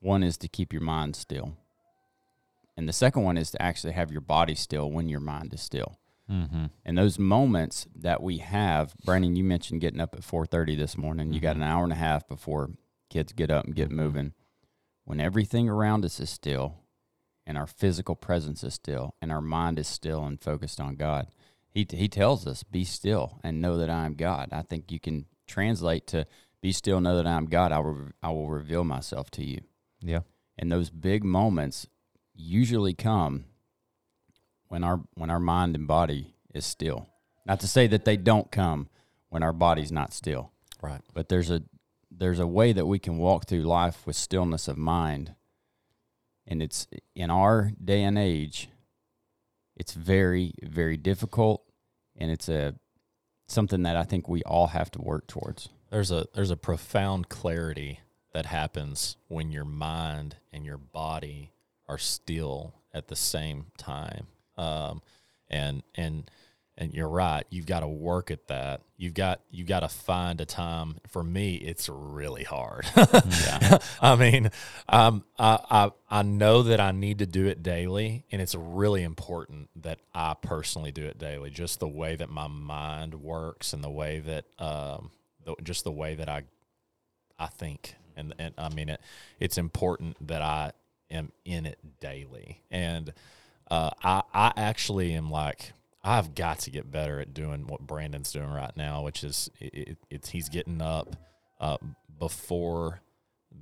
One 0.00 0.22
is 0.22 0.36
to 0.38 0.48
keep 0.48 0.72
your 0.72 0.82
mind 0.82 1.16
still. 1.16 1.56
And 2.76 2.88
the 2.88 2.92
second 2.92 3.22
one 3.22 3.38
is 3.38 3.50
to 3.52 3.62
actually 3.62 3.94
have 3.94 4.12
your 4.12 4.20
body 4.20 4.54
still 4.54 4.90
when 4.90 5.08
your 5.08 5.20
mind 5.20 5.54
is 5.54 5.62
still. 5.62 5.98
Mm-hmm. 6.30 6.66
And 6.84 6.98
those 6.98 7.18
moments 7.18 7.86
that 7.94 8.22
we 8.22 8.38
have, 8.38 8.94
Brandon, 9.04 9.36
you 9.36 9.44
mentioned 9.44 9.80
getting 9.80 10.00
up 10.00 10.14
at 10.14 10.20
4:30 10.22 10.76
this 10.76 10.98
morning. 10.98 11.32
You 11.32 11.40
got 11.40 11.56
an 11.56 11.62
hour 11.62 11.84
and 11.84 11.92
a 11.92 11.96
half 11.96 12.28
before 12.28 12.70
kids 13.08 13.32
get 13.32 13.50
up 13.50 13.64
and 13.64 13.74
get 13.74 13.88
Mhm. 13.90 13.92
moving. 13.96 14.32
When 15.04 15.20
everything 15.20 15.68
around 15.68 16.04
us 16.04 16.18
is 16.20 16.28
still 16.28 16.80
and 17.46 17.56
our 17.56 17.66
physical 17.68 18.16
presence 18.16 18.64
is 18.64 18.74
still 18.74 19.14
and 19.22 19.30
our 19.30 19.40
mind 19.40 19.78
is 19.78 19.86
still 19.86 20.24
and 20.24 20.40
focused 20.40 20.80
on 20.80 20.96
God. 20.96 21.28
He 21.70 21.86
he 21.88 22.08
tells 22.08 22.46
us, 22.46 22.62
"Be 22.64 22.84
still 22.84 23.38
and 23.44 23.60
know 23.62 23.76
that 23.78 23.88
I 23.88 24.04
am 24.04 24.14
God." 24.14 24.48
I 24.52 24.62
think 24.62 24.90
you 24.90 24.98
can 24.98 25.26
translate 25.46 26.08
to 26.08 26.26
"Be 26.66 26.72
still, 26.72 27.00
know 27.00 27.14
that 27.14 27.28
I 27.28 27.36
am 27.36 27.46
God. 27.46 27.70
I 27.70 27.78
will 27.78 28.08
I 28.20 28.30
will 28.30 28.48
reveal 28.48 28.82
myself 28.82 29.30
to 29.32 29.44
you." 29.44 29.60
Yeah. 30.00 30.22
And 30.58 30.72
those 30.72 30.90
big 30.90 31.22
moments 31.22 31.86
usually 32.34 32.92
come 32.92 33.44
when 34.66 34.82
our 34.82 35.00
when 35.14 35.30
our 35.30 35.38
mind 35.38 35.76
and 35.76 35.86
body 35.86 36.34
is 36.52 36.66
still. 36.66 37.06
Not 37.44 37.60
to 37.60 37.68
say 37.68 37.86
that 37.86 38.04
they 38.04 38.16
don't 38.16 38.50
come 38.50 38.88
when 39.28 39.44
our 39.44 39.52
body's 39.52 39.92
not 39.92 40.12
still, 40.12 40.50
right 40.82 41.02
but 41.14 41.28
there's 41.28 41.52
a 41.52 41.62
there's 42.10 42.40
a 42.40 42.48
way 42.48 42.72
that 42.72 42.86
we 42.86 42.98
can 42.98 43.16
walk 43.16 43.46
through 43.46 43.62
life 43.62 44.04
with 44.04 44.16
stillness 44.16 44.66
of 44.66 44.76
mind. 44.76 45.36
And 46.48 46.60
it's 46.60 46.88
in 47.14 47.30
our 47.30 47.70
day 47.80 48.02
and 48.02 48.18
age, 48.18 48.70
it's 49.76 49.92
very 49.92 50.52
very 50.64 50.96
difficult 50.96 51.62
and 52.16 52.32
it's 52.32 52.48
a 52.48 52.74
something 53.46 53.84
that 53.84 53.96
I 53.96 54.02
think 54.02 54.28
we 54.28 54.42
all 54.42 54.66
have 54.66 54.90
to 54.90 55.00
work 55.00 55.28
towards. 55.28 55.68
There's 55.90 56.10
a 56.10 56.26
there's 56.34 56.50
a 56.50 56.56
profound 56.56 57.28
clarity 57.28 58.00
that 58.32 58.46
happens 58.46 59.16
when 59.28 59.50
your 59.50 59.64
mind 59.64 60.36
and 60.52 60.64
your 60.64 60.78
body 60.78 61.52
are 61.88 61.98
still 61.98 62.74
at 62.92 63.08
the 63.08 63.16
same 63.16 63.66
time. 63.78 64.26
Um, 64.58 65.02
and 65.48 65.82
and 65.94 66.30
and 66.78 66.92
you're 66.92 67.08
right 67.08 67.44
you've 67.48 67.66
got 67.66 67.80
to 67.80 67.88
work 67.88 68.30
at 68.30 68.48
that. 68.48 68.82
You've 68.96 69.14
got 69.14 69.40
you've 69.50 69.68
got 69.68 69.80
to 69.80 69.88
find 69.88 70.40
a 70.40 70.44
time 70.44 70.96
for 71.06 71.22
me 71.22 71.54
it's 71.56 71.88
really 71.88 72.44
hard. 72.44 72.86
Yeah. 72.96 73.78
i 74.00 74.16
mean 74.16 74.50
um, 74.88 75.24
I, 75.38 75.58
I 75.70 75.90
i 76.18 76.22
know 76.22 76.62
that 76.64 76.80
i 76.80 76.90
need 76.90 77.18
to 77.18 77.26
do 77.26 77.46
it 77.46 77.62
daily 77.62 78.24
and 78.32 78.40
it's 78.42 78.54
really 78.54 79.02
important 79.02 79.68
that 79.76 79.98
i 80.14 80.34
personally 80.40 80.90
do 80.92 81.04
it 81.04 81.18
daily. 81.18 81.50
Just 81.50 81.80
the 81.80 81.88
way 81.88 82.16
that 82.16 82.28
my 82.30 82.48
mind 82.48 83.14
works 83.14 83.72
and 83.72 83.84
the 83.84 83.90
way 83.90 84.18
that 84.20 84.44
um, 84.58 85.10
the, 85.46 85.54
just 85.62 85.84
the 85.84 85.90
way 85.92 86.14
that 86.14 86.28
i 86.28 86.42
i 87.38 87.46
think. 87.46 87.94
And 88.18 88.34
and 88.38 88.52
i 88.58 88.68
mean 88.68 88.88
it 88.90 89.00
it's 89.40 89.56
important 89.58 90.16
that 90.28 90.42
i 90.42 90.72
am 91.10 91.32
in 91.44 91.64
it 91.66 91.78
daily. 92.00 92.62
And 92.70 93.12
uh, 93.70 93.90
I 94.02 94.22
I 94.34 94.52
actually 94.56 95.12
am 95.14 95.30
like 95.30 95.72
I've 96.04 96.34
got 96.36 96.60
to 96.60 96.70
get 96.70 96.90
better 96.92 97.18
at 97.20 97.34
doing 97.34 97.66
what 97.66 97.80
Brandon's 97.80 98.30
doing 98.30 98.48
right 98.52 98.70
now, 98.76 99.02
which 99.02 99.24
is 99.24 99.50
it, 99.58 99.74
it, 99.74 99.98
it's 100.08 100.28
he's 100.30 100.48
getting 100.48 100.80
up 100.80 101.16
uh, 101.60 101.76
before 102.18 103.00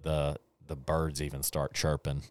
the 0.03 0.37
the 0.67 0.77
birds 0.77 1.21
even 1.23 1.43
start 1.43 1.73
chirping, 1.75 2.23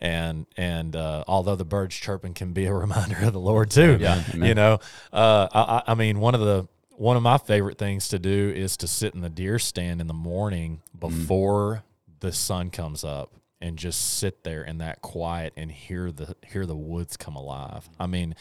and 0.00 0.46
and 0.56 0.94
uh, 0.94 1.24
although 1.26 1.56
the 1.56 1.64
birds 1.64 1.94
chirping 1.96 2.34
can 2.34 2.52
be 2.52 2.66
a 2.66 2.72
reminder 2.84 3.16
of 3.22 3.32
the 3.32 3.40
Lord 3.40 3.70
too, 3.70 3.96
Yeah, 4.00 4.22
you 4.34 4.54
know, 4.54 4.78
uh, 5.12 5.48
I, 5.52 5.60
I- 5.60 5.82
I 5.92 5.94
mean 5.94 6.20
one 6.20 6.34
of 6.34 6.40
the 6.40 6.68
one 6.96 7.16
of 7.16 7.22
my 7.22 7.38
favorite 7.38 7.78
things 7.78 8.08
to 8.08 8.18
do 8.18 8.52
is 8.54 8.76
to 8.78 8.86
sit 8.88 9.14
in 9.14 9.20
the 9.20 9.28
deer 9.30 9.58
stand 9.58 10.00
in 10.00 10.06
the 10.06 10.14
morning 10.14 10.82
before 10.98 11.82
the 12.20 12.32
sun 12.32 12.70
comes 12.70 13.04
up 13.04 13.32
and 13.60 13.76
just 13.78 14.18
sit 14.18 14.44
there 14.44 14.62
in 14.62 14.78
that 14.78 15.00
quiet 15.02 15.52
and 15.56 15.70
hear 15.72 16.10
the 16.12 16.36
hear 16.46 16.66
the 16.66 16.76
woods 16.76 17.16
come 17.16 17.36
alive. 17.36 17.88
I 17.98 18.06
mean, 18.06 18.34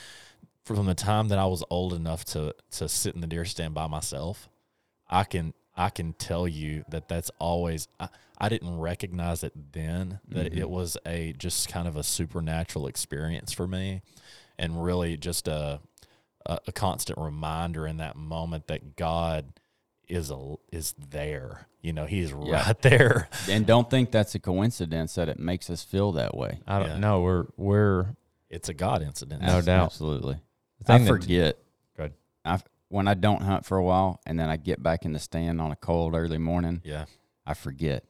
from 0.65 0.85
the 0.85 0.93
time 0.95 1.29
that 1.29 1.39
I 1.39 1.45
was 1.45 1.63
old 1.69 1.93
enough 1.93 2.25
to 2.25 2.53
to 2.71 2.87
sit 2.89 3.15
in 3.15 3.21
the 3.21 3.27
deer 3.27 3.45
stand 3.45 3.73
by 3.73 3.87
myself, 3.87 4.49
I 5.09 5.23
can 5.23 5.53
I 5.75 5.89
can 5.89 6.13
tell 6.13 6.47
you 6.47 6.83
that 6.89 7.07
that's 7.07 7.31
always 7.39 7.87
I, 7.99 8.09
I 8.37 8.49
didn't 8.49 8.77
recognize 8.77 9.43
it 9.43 9.53
then 9.73 10.19
that 10.29 10.51
Mhm. 10.53 10.57
it 10.57 10.69
was 10.69 10.97
a 11.05 11.33
just 11.37 11.69
kind 11.69 11.87
of 11.87 11.95
a 11.95 12.03
supernatural 12.03 12.87
experience 12.87 13.51
for 13.53 13.67
me 13.67 14.01
and 14.57 14.83
really 14.83 15.17
just 15.17 15.47
a 15.47 15.79
a, 16.45 16.59
a 16.67 16.71
constant 16.71 17.17
reminder 17.19 17.85
in 17.87 17.97
that 17.97 18.15
moment 18.15 18.67
that 18.67 18.95
God 18.95 19.53
is 20.07 20.29
a 20.31 20.55
is 20.71 20.93
there. 21.09 21.67
You 21.81 21.93
know, 21.93 22.05
he's 22.05 22.31
Yeah. 22.31 22.65
right 22.67 22.81
there. 22.81 23.29
and 23.49 23.65
don't 23.65 23.89
think 23.89 24.11
that's 24.11 24.35
a 24.35 24.39
coincidence 24.39 25.15
that 25.15 25.29
it 25.29 25.39
makes 25.39 25.69
us 25.69 25.83
feel 25.83 26.11
that 26.13 26.35
way. 26.35 26.59
I 26.67 26.79
don't 26.79 26.89
Yeah. 26.89 26.97
know. 26.99 27.21
We're 27.21 27.45
we're 27.57 28.15
It's 28.49 28.69
a 28.69 28.73
God 28.73 29.01
incident. 29.01 29.41
No 29.41 29.61
doubt. 29.61 29.85
Absolutely. 29.85 30.39
I 30.81 30.83
thing 30.97 31.05
that- 31.05 31.09
forget. 31.09 31.57
Good. 31.97 32.13
I 32.45 32.59
when 32.89 33.07
I 33.07 33.15
don't 33.15 33.41
hunt 33.41 33.65
for 33.65 33.77
a 33.77 33.83
while 33.83 34.19
and 34.25 34.37
then 34.39 34.49
I 34.49 34.57
get 34.57 34.83
back 34.83 35.03
in 35.05 35.13
the 35.13 35.19
stand 35.19 35.59
on 35.59 35.71
a 35.71 35.75
cold 35.75 36.13
early 36.13 36.37
morning, 36.37 36.81
Yeah. 36.83 37.05
I 37.45 37.53
forget. 37.55 38.03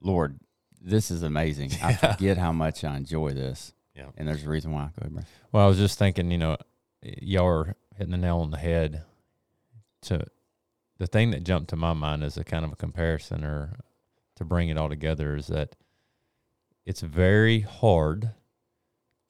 Lord, 0.00 0.38
this 0.80 1.10
is 1.10 1.22
amazing. 1.22 1.72
I 1.82 1.92
forget 1.94 2.38
how 2.38 2.52
much 2.52 2.84
I 2.84 2.96
enjoy 2.96 3.32
this. 3.32 3.72
Yeah. 3.96 4.06
And 4.16 4.28
there's 4.28 4.44
a 4.44 4.48
reason 4.48 4.70
why. 4.72 4.82
I 4.82 4.86
go 4.86 4.92
ahead, 5.00 5.12
bro. 5.14 5.22
Well, 5.50 5.64
I 5.64 5.68
was 5.68 5.78
just 5.78 5.98
thinking, 5.98 6.30
you 6.30 6.38
know, 6.38 6.56
y'all 7.02 7.46
are 7.46 7.76
hitting 7.96 8.12
the 8.12 8.18
nail 8.18 8.38
on 8.38 8.50
the 8.50 8.58
head. 8.58 9.04
To 10.02 10.24
the 10.98 11.06
thing 11.06 11.30
that 11.30 11.44
jumped 11.44 11.70
to 11.70 11.76
my 11.76 11.92
mind 11.92 12.22
as 12.22 12.36
a 12.36 12.44
kind 12.44 12.64
of 12.64 12.72
a 12.72 12.76
comparison, 12.76 13.44
or 13.44 13.80
to 14.36 14.44
bring 14.44 14.68
it 14.68 14.78
all 14.78 14.88
together, 14.88 15.36
is 15.36 15.48
that 15.48 15.76
it's 16.86 17.00
very 17.00 17.60
hard 17.60 18.30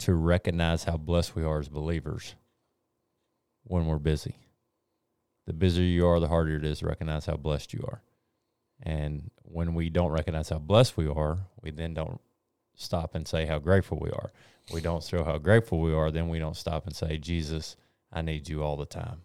to 0.00 0.14
recognize 0.14 0.85
how 0.85 0.96
blessed 0.96 1.35
we 1.35 1.42
are 1.42 1.59
as 1.59 1.68
believers 1.68 2.35
when 3.64 3.87
we're 3.87 3.98
busy. 3.98 4.37
The 5.46 5.52
busier 5.52 5.85
you 5.85 6.07
are, 6.07 6.20
the 6.20 6.28
harder 6.28 6.57
it 6.57 6.64
is 6.64 6.81
to 6.81 6.87
recognize 6.87 7.26
how 7.26 7.37
blessed 7.37 7.72
you 7.72 7.85
are. 7.88 8.02
And 8.83 9.31
when 9.42 9.74
we 9.74 9.88
don't 9.88 10.12
recognize 10.12 10.50
how 10.50 10.59
blessed 10.59 10.96
we 10.96 11.09
are, 11.09 11.38
we 11.62 11.70
then 11.70 11.94
don't 11.94 12.20
stop 12.78 13.14
and 13.14 13.28
say 13.28 13.44
how 13.44 13.58
grateful 13.58 13.98
we 14.00 14.10
are 14.10 14.30
we 14.72 14.80
don't 14.80 15.02
show 15.02 15.24
how 15.24 15.38
grateful 15.38 15.80
we 15.80 15.92
are, 15.92 16.10
then 16.10 16.28
we 16.28 16.38
don't 16.38 16.56
stop 16.56 16.86
and 16.86 16.94
say, 16.94 17.18
Jesus, 17.18 17.76
I 18.12 18.22
need 18.22 18.48
you 18.48 18.62
all 18.62 18.76
the 18.76 18.86
time. 18.86 19.22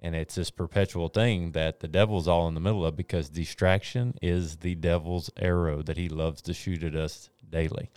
And 0.00 0.16
it's 0.16 0.34
this 0.34 0.50
perpetual 0.50 1.08
thing 1.08 1.52
that 1.52 1.80
the 1.80 1.88
devil's 1.88 2.26
all 2.26 2.48
in 2.48 2.54
the 2.54 2.60
middle 2.60 2.84
of 2.84 2.96
because 2.96 3.28
distraction 3.28 4.14
is 4.20 4.56
the 4.56 4.74
devil's 4.74 5.30
arrow 5.36 5.82
that 5.82 5.96
he 5.96 6.08
loves 6.08 6.42
to 6.42 6.54
shoot 6.54 6.82
at 6.82 6.96
us 6.96 7.30
daily, 7.48 7.88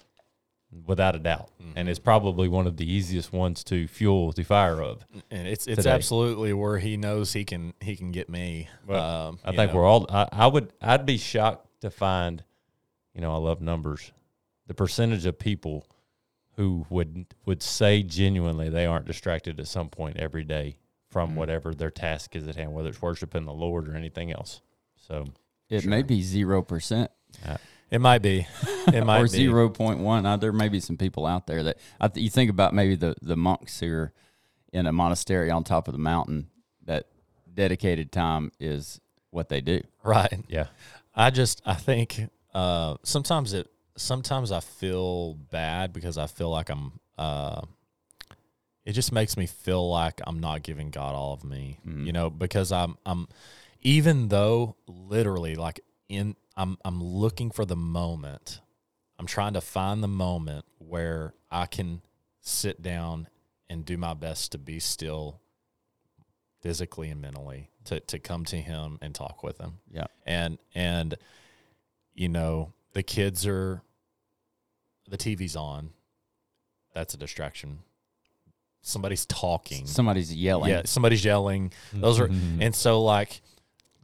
without 0.85 1.15
a 1.15 1.19
doubt. 1.19 1.49
And 1.75 1.89
it's 1.89 1.97
probably 1.97 2.47
one 2.47 2.67
of 2.67 2.77
the 2.77 2.89
easiest 2.89 3.33
ones 3.33 3.63
to 3.65 3.87
fuel 3.87 4.31
the 4.33 4.43
fire 4.43 4.83
of. 4.83 5.03
and 5.31 5.47
it's 5.47 5.65
it's 5.65 5.77
today. 5.77 5.89
absolutely 5.89 6.53
where 6.53 6.77
he 6.77 6.95
knows 6.95 7.33
he 7.33 7.43
can 7.43 7.73
he 7.79 7.95
can 7.95 8.11
get 8.11 8.29
me. 8.29 8.69
Well, 8.85 9.27
um, 9.29 9.39
I 9.43 9.55
think 9.55 9.71
know. 9.71 9.79
we're 9.79 9.85
all. 9.85 10.05
I, 10.07 10.27
I 10.31 10.47
would. 10.47 10.73
I'd 10.79 11.07
be 11.07 11.17
shocked 11.17 11.81
to 11.81 11.89
find. 11.89 12.43
You 13.15 13.21
know, 13.21 13.33
I 13.33 13.37
love 13.37 13.61
numbers. 13.61 14.11
The 14.67 14.73
percentage 14.73 15.25
of 15.25 15.37
people 15.39 15.85
who 16.55 16.85
would 16.89 17.25
would 17.45 17.61
say 17.61 18.01
genuinely 18.03 18.69
they 18.69 18.85
aren't 18.85 19.05
distracted 19.05 19.59
at 19.59 19.67
some 19.67 19.89
point 19.89 20.17
every 20.17 20.43
day 20.43 20.77
from 21.09 21.31
Mhm. 21.31 21.35
whatever 21.35 21.73
their 21.73 21.91
task 21.91 22.35
is 22.35 22.47
at 22.47 22.55
hand, 22.55 22.73
whether 22.73 22.89
it's 22.89 23.01
worshiping 23.01 23.45
the 23.45 23.53
Lord 23.53 23.87
or 23.87 23.95
anything 23.95 24.31
else. 24.31 24.61
So 24.95 25.25
It 25.69 25.85
may 25.85 26.01
be 26.01 26.21
zero 26.21 26.61
percent 26.61 27.11
It 27.91 27.99
might 28.01 28.21
be. 28.21 28.47
It 28.87 29.03
might 29.05 29.19
or 29.19 29.23
be. 29.23 29.29
zero 29.29 29.69
point 29.69 29.99
one. 29.99 30.25
Uh, 30.25 30.37
there 30.37 30.51
may 30.53 30.69
be 30.69 30.79
some 30.79 30.97
people 30.97 31.25
out 31.25 31.47
there 31.47 31.63
that 31.63 31.77
I 31.99 32.07
th- 32.07 32.23
you 32.23 32.29
think 32.29 32.49
about 32.49 32.73
maybe 32.73 32.95
the 32.95 33.15
the 33.21 33.35
monks 33.35 33.79
here 33.79 34.13
in 34.73 34.85
a 34.87 34.91
monastery 34.91 35.49
on 35.51 35.63
top 35.63 35.87
of 35.87 35.93
the 35.93 35.99
mountain 35.99 36.49
that 36.85 37.07
dedicated 37.53 38.11
time 38.11 38.51
is 38.59 38.99
what 39.31 39.49
they 39.49 39.61
do. 39.61 39.81
Right. 40.03 40.43
yeah, 40.47 40.67
I 41.15 41.29
just 41.31 41.61
I 41.65 41.73
think 41.75 42.29
uh, 42.53 42.95
sometimes 43.03 43.53
it 43.53 43.67
sometimes 43.97 44.51
I 44.51 44.59
feel 44.59 45.33
bad 45.35 45.93
because 45.93 46.17
I 46.17 46.27
feel 46.27 46.49
like 46.49 46.69
I'm 46.69 46.99
uh, 47.17 47.61
it 48.85 48.93
just 48.93 49.11
makes 49.11 49.35
me 49.37 49.45
feel 49.47 49.89
like 49.89 50.21
I'm 50.27 50.39
not 50.39 50.61
giving 50.63 50.89
God 50.91 51.15
all 51.15 51.33
of 51.33 51.43
me. 51.43 51.79
Mhm. 51.87 52.05
You 52.05 52.11
know, 52.13 52.29
because 52.29 52.71
I'm 52.71 52.97
I'm 53.05 53.27
even 53.81 54.27
though 54.29 54.75
literally 54.87 55.55
like 55.55 55.79
in 56.09 56.35
I'm 56.55 56.77
I'm 56.85 57.03
looking 57.03 57.51
for 57.51 57.65
the 57.65 57.75
moment. 57.75 58.61
I'm 59.17 59.25
trying 59.27 59.53
to 59.53 59.61
find 59.61 60.03
the 60.03 60.09
moment 60.09 60.65
where 60.77 61.33
I 61.49 61.67
can 61.67 62.01
sit 62.41 62.81
down 62.81 63.29
and 63.69 63.85
do 63.85 63.97
my 63.97 64.13
best 64.13 64.51
to 64.51 64.57
be 64.57 64.79
still 64.79 65.39
physically 66.61 67.09
and 67.09 67.21
mentally 67.21 67.69
to, 67.85 67.99
to 68.01 68.19
come 68.19 68.43
to 68.45 68.57
him 68.57 68.97
and 69.01 69.13
talk 69.15 69.41
with 69.43 69.57
him 69.59 69.79
Yeah. 69.91 70.07
and 70.25 70.57
and 70.73 71.15
you 72.13 72.27
know 72.27 72.73
the 72.95 73.03
kids 73.03 73.45
are 73.45 73.83
the 75.07 75.17
TV's 75.17 75.55
on. 75.55 75.91
That's 76.95 77.13
a 77.13 77.17
distraction. 77.17 77.79
Somebody's 78.81 79.25
talking. 79.25 79.85
Somebody's 79.85 80.33
yelling. 80.33 80.71
yeah 80.71 80.81
somebody's 80.85 81.23
yelling. 81.23 81.71
Those 81.93 82.19
are 82.19 82.27
mm-hmm. 82.27 82.61
and 82.61 82.73
so 82.73 83.03
like 83.03 83.41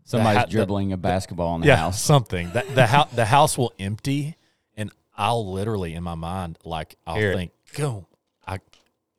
Somebody's 0.03 0.39
ha- 0.39 0.45
the- 0.45 0.51
dribbling 0.51 0.91
a 0.93 0.97
basketball 0.97 1.55
in 1.55 1.61
the 1.61 1.67
yeah 1.67 1.77
house. 1.77 2.01
something. 2.01 2.51
That 2.51 2.75
the 2.75 2.85
house 2.85 3.09
the 3.15 3.25
house 3.25 3.57
will 3.57 3.73
empty 3.79 4.35
and 4.75 4.91
I'll 5.17 5.51
literally 5.51 5.93
in 5.93 6.03
my 6.03 6.15
mind 6.15 6.59
like 6.63 6.95
I'll 7.07 7.15
Hear 7.15 7.31
it. 7.31 7.35
think 7.37 7.51
go 7.73 8.07
I 8.45 8.59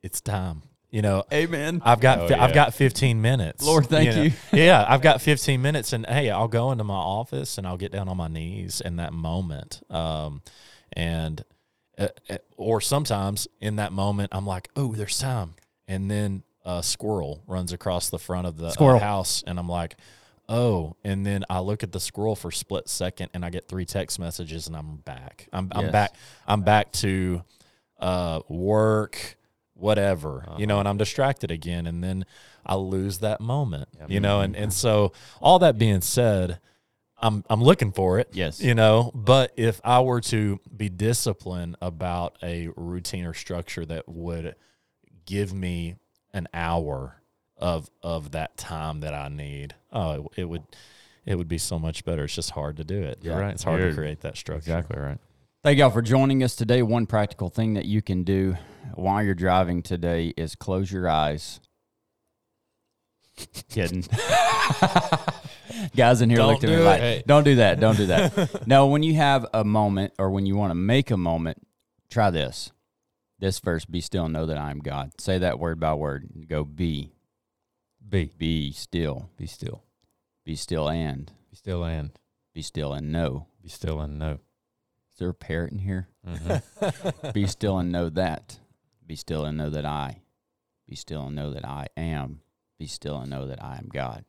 it's 0.03 0.21
time 0.21 0.61
you 0.93 1.01
know 1.01 1.23
Amen. 1.33 1.81
I've 1.83 1.99
got 1.99 2.19
Oh, 2.19 2.27
fi- 2.29 2.35
I've 2.39 2.53
got 2.53 2.73
15 2.73 3.19
minutes. 3.21 3.65
Lord, 3.65 3.87
thank 3.87 4.15
know. 4.15 4.21
you. 4.21 4.31
yeah, 4.53 4.85
I've 4.87 5.01
got 5.01 5.21
15 5.21 5.59
minutes, 5.61 5.91
and 5.91 6.05
hey, 6.05 6.29
I'll 6.29 6.47
go 6.47 6.71
into 6.71 6.83
my 6.83 6.93
office 6.93 7.57
and 7.57 7.65
I'll 7.65 7.77
get 7.77 7.91
down 7.91 8.07
on 8.07 8.15
my 8.15 8.27
knees 8.27 8.79
in 8.79 8.97
that 8.97 9.11
moment. 9.11 9.81
Um, 9.89 10.43
and 10.93 11.43
uh, 11.97 12.09
uh, 12.29 12.37
or 12.57 12.79
sometimes 12.79 13.47
in 13.59 13.77
that 13.77 13.91
moment, 13.91 14.29
I'm 14.31 14.45
like, 14.45 14.69
oh, 14.75 14.93
there's 14.93 15.17
time, 15.17 15.55
and 15.87 16.09
then 16.11 16.43
a 16.63 16.83
squirrel 16.83 17.41
runs 17.47 17.73
across 17.73 18.09
the 18.09 18.19
front 18.19 18.45
of 18.47 18.57
the 18.57 18.67
uh, 18.67 18.71
Squirrel. 18.71 18.99
house, 18.99 19.43
and 19.45 19.59
I'm 19.59 19.67
like. 19.67 19.95
Oh, 20.49 20.97
and 21.05 21.25
then 21.25 21.45
I 21.49 21.61
look 21.61 21.83
at 21.83 21.93
the 21.93 22.01
squirrel 22.01 22.35
for 22.35 22.49
a 22.49 22.53
split 22.53 22.89
second, 22.89 23.29
and 23.33 23.45
I 23.45 23.49
get 23.49 23.69
three 23.69 23.85
text 23.85 24.19
messages, 24.19 24.67
and 24.67 24.75
I'm 24.75 24.97
back. 24.97 25.47
I'm, 25.53 25.69
I'm 25.71 25.89
back. 25.89 26.13
I'm 26.45 26.63
back 26.63 26.91
to 26.91 27.43
uh, 27.97 28.41
work, 28.49 29.37
whatever, 29.75 30.43
you 30.45 30.51
uh-huh. 30.53 30.65
know, 30.65 30.79
and 30.79 30.87
I'm 30.87 30.97
distracted 30.97 31.51
again, 31.51 31.87
and 31.87 32.03
then 32.03 32.25
I 32.65 32.75
lose 32.75 33.19
that 33.19 33.41
moment, 33.41 33.89
you 34.07 34.19
know, 34.19 34.41
and 34.41 34.53
mm-hmm. 34.53 34.63
and 34.63 34.73
so 34.73 35.13
all 35.41 35.59
that 35.59 35.77
being 35.77 36.01
said, 36.01 36.59
I'm 37.17 37.43
I'm 37.49 37.63
looking 37.63 37.91
for 37.91 38.19
it, 38.19 38.29
Yes. 38.33 38.61
you 38.61 38.75
know, 38.75 39.11
but 39.13 39.51
if 39.55 39.81
I 39.83 40.01
were 40.01 40.21
to 40.21 40.59
be 40.75 40.89
disciplined 40.89 41.77
about 41.81 42.37
a 42.43 42.69
routine 42.75 43.25
or 43.25 43.33
structure 43.33 43.85
that 43.85 44.07
would 44.07 44.55
give 45.25 45.53
me 45.53 45.95
an 46.33 46.47
hour 46.53 47.21
of 47.57 47.89
of 48.01 48.31
that 48.31 48.57
time 48.57 49.01
that 49.01 49.13
I 49.13 49.29
need, 49.29 49.75
oh, 49.91 50.11
it, 50.11 50.41
it 50.41 50.45
would. 50.45 50.63
It 51.25 51.35
would 51.35 51.47
be 51.47 51.57
so 51.57 51.79
much 51.79 52.03
better. 52.03 52.25
It's 52.25 52.35
just 52.35 52.51
hard 52.51 52.75
to 52.75 52.83
do 52.83 53.01
it. 53.01 53.19
You're 53.21 53.39
right. 53.39 53.53
It's 53.53 53.63
hard 53.63 53.79
to 53.79 53.95
create 53.95 54.19
that 54.23 54.35
structure. 54.35 54.57
exactly 54.59 54.99
right. 54.99 55.17
Thank 55.63 55.79
y'all 55.79 55.91
for 55.91 56.01
joining 56.01 56.43
us 56.43 56.57
today. 56.57 56.81
One 56.81 57.05
practical 57.05 57.47
thing 57.47 57.75
that 57.75 57.85
you 57.85 58.01
can 58.01 58.25
do 58.25 58.57
while 58.95 59.23
you're 59.23 59.33
driving 59.33 59.81
today 59.81 60.33
is 60.35 60.55
close 60.55 60.91
your 60.91 61.07
eyes. 61.07 61.61
Kidding. 63.69 64.03
Guys 65.95 66.21
in 66.21 66.29
here 66.29 66.39
Don't 66.39 66.47
looked 66.51 66.65
at 66.65 66.69
me 66.69 66.77
like, 66.79 67.01
it. 67.01 67.27
don't 67.27 67.45
do 67.45 67.55
that. 67.55 67.79
Don't 67.79 67.95
do 67.95 68.07
that. 68.07 68.67
no, 68.67 68.87
when 68.87 69.03
you 69.03 69.13
have 69.15 69.45
a 69.53 69.63
moment 69.63 70.11
or 70.19 70.31
when 70.31 70.45
you 70.45 70.57
want 70.57 70.71
to 70.71 70.75
make 70.75 71.11
a 71.11 71.17
moment, 71.17 71.65
try 72.09 72.29
this. 72.29 72.73
This 73.39 73.59
verse, 73.59 73.85
be 73.85 74.01
still 74.01 74.25
and 74.25 74.33
know 74.33 74.45
that 74.45 74.57
I 74.57 74.69
am 74.69 74.79
God. 74.79 75.11
Say 75.17 75.37
that 75.37 75.59
word 75.59 75.79
by 75.79 75.93
word. 75.93 76.27
Go 76.49 76.65
be, 76.65 77.13
Be 78.07 78.29
be 78.37 78.73
still, 78.73 79.29
be 79.37 79.47
still, 79.47 79.85
be 80.43 80.55
still 80.57 80.89
and, 80.89 81.31
be 81.49 81.55
still, 81.55 81.85
and 81.85 82.11
be 82.53 82.61
still 82.61 82.91
and 82.91 83.13
know. 83.13 83.47
be 83.61 83.69
still 83.69 84.01
and 84.01 84.19
know. 84.19 84.39
Is 85.13 85.19
there 85.19 85.29
a 85.29 85.33
parrot 85.33 85.71
in 85.71 85.79
here? 85.79 86.07
Mhm. 86.27 87.33
Be 87.33 87.45
still 87.47 87.77
and 87.77 87.91
know 87.91 88.09
that. 88.09 88.59
Be 89.05 89.15
still 89.15 89.45
and 89.45 89.57
know 89.57 89.69
that 89.69 89.85
I. 89.85 90.21
Be 90.87 90.95
still 90.95 91.27
and 91.27 91.35
know 91.35 91.51
that 91.53 91.65
I 91.65 91.87
am. 91.95 92.41
Be 92.79 92.87
still 92.87 93.17
and 93.19 93.29
know 93.29 93.47
that 93.47 93.63
I 93.63 93.77
am 93.77 93.89
God. 93.91 94.25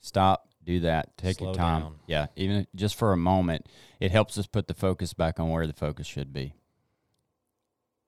Stop. 0.00 0.48
Do 0.62 0.80
that. 0.80 1.16
Take 1.16 1.40
your 1.40 1.54
time. 1.54 1.80
down. 1.82 1.98
Yeah, 2.06 2.26
even 2.36 2.66
just 2.74 2.94
for 2.94 3.12
a 3.12 3.16
moment, 3.16 3.66
it 4.00 4.10
helps 4.12 4.38
us 4.38 4.46
put 4.46 4.68
the 4.68 4.74
focus 4.74 5.12
back 5.14 5.40
on 5.40 5.48
where 5.48 5.66
the 5.66 5.72
focus 5.72 6.06
should 6.06 6.32
be. 6.32 6.54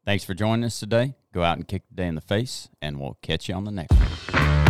Thanks 0.05 0.23
for 0.25 0.35
joining 0.35 0.65
us 0.65 0.79
today. 0.79 1.15
Go 1.33 1.43
out 1.43 1.57
and 1.57 1.67
kick 1.67 1.89
the 1.89 1.95
day 1.95 2.07
in 2.07 2.15
the 2.15 2.21
face, 2.21 2.69
and 2.83 3.01
we'll 3.01 3.19
catch 3.23 3.49
you 3.49 3.55
on 3.55 3.65
the 3.65 3.73
next 3.73 3.97
one. 3.97 4.64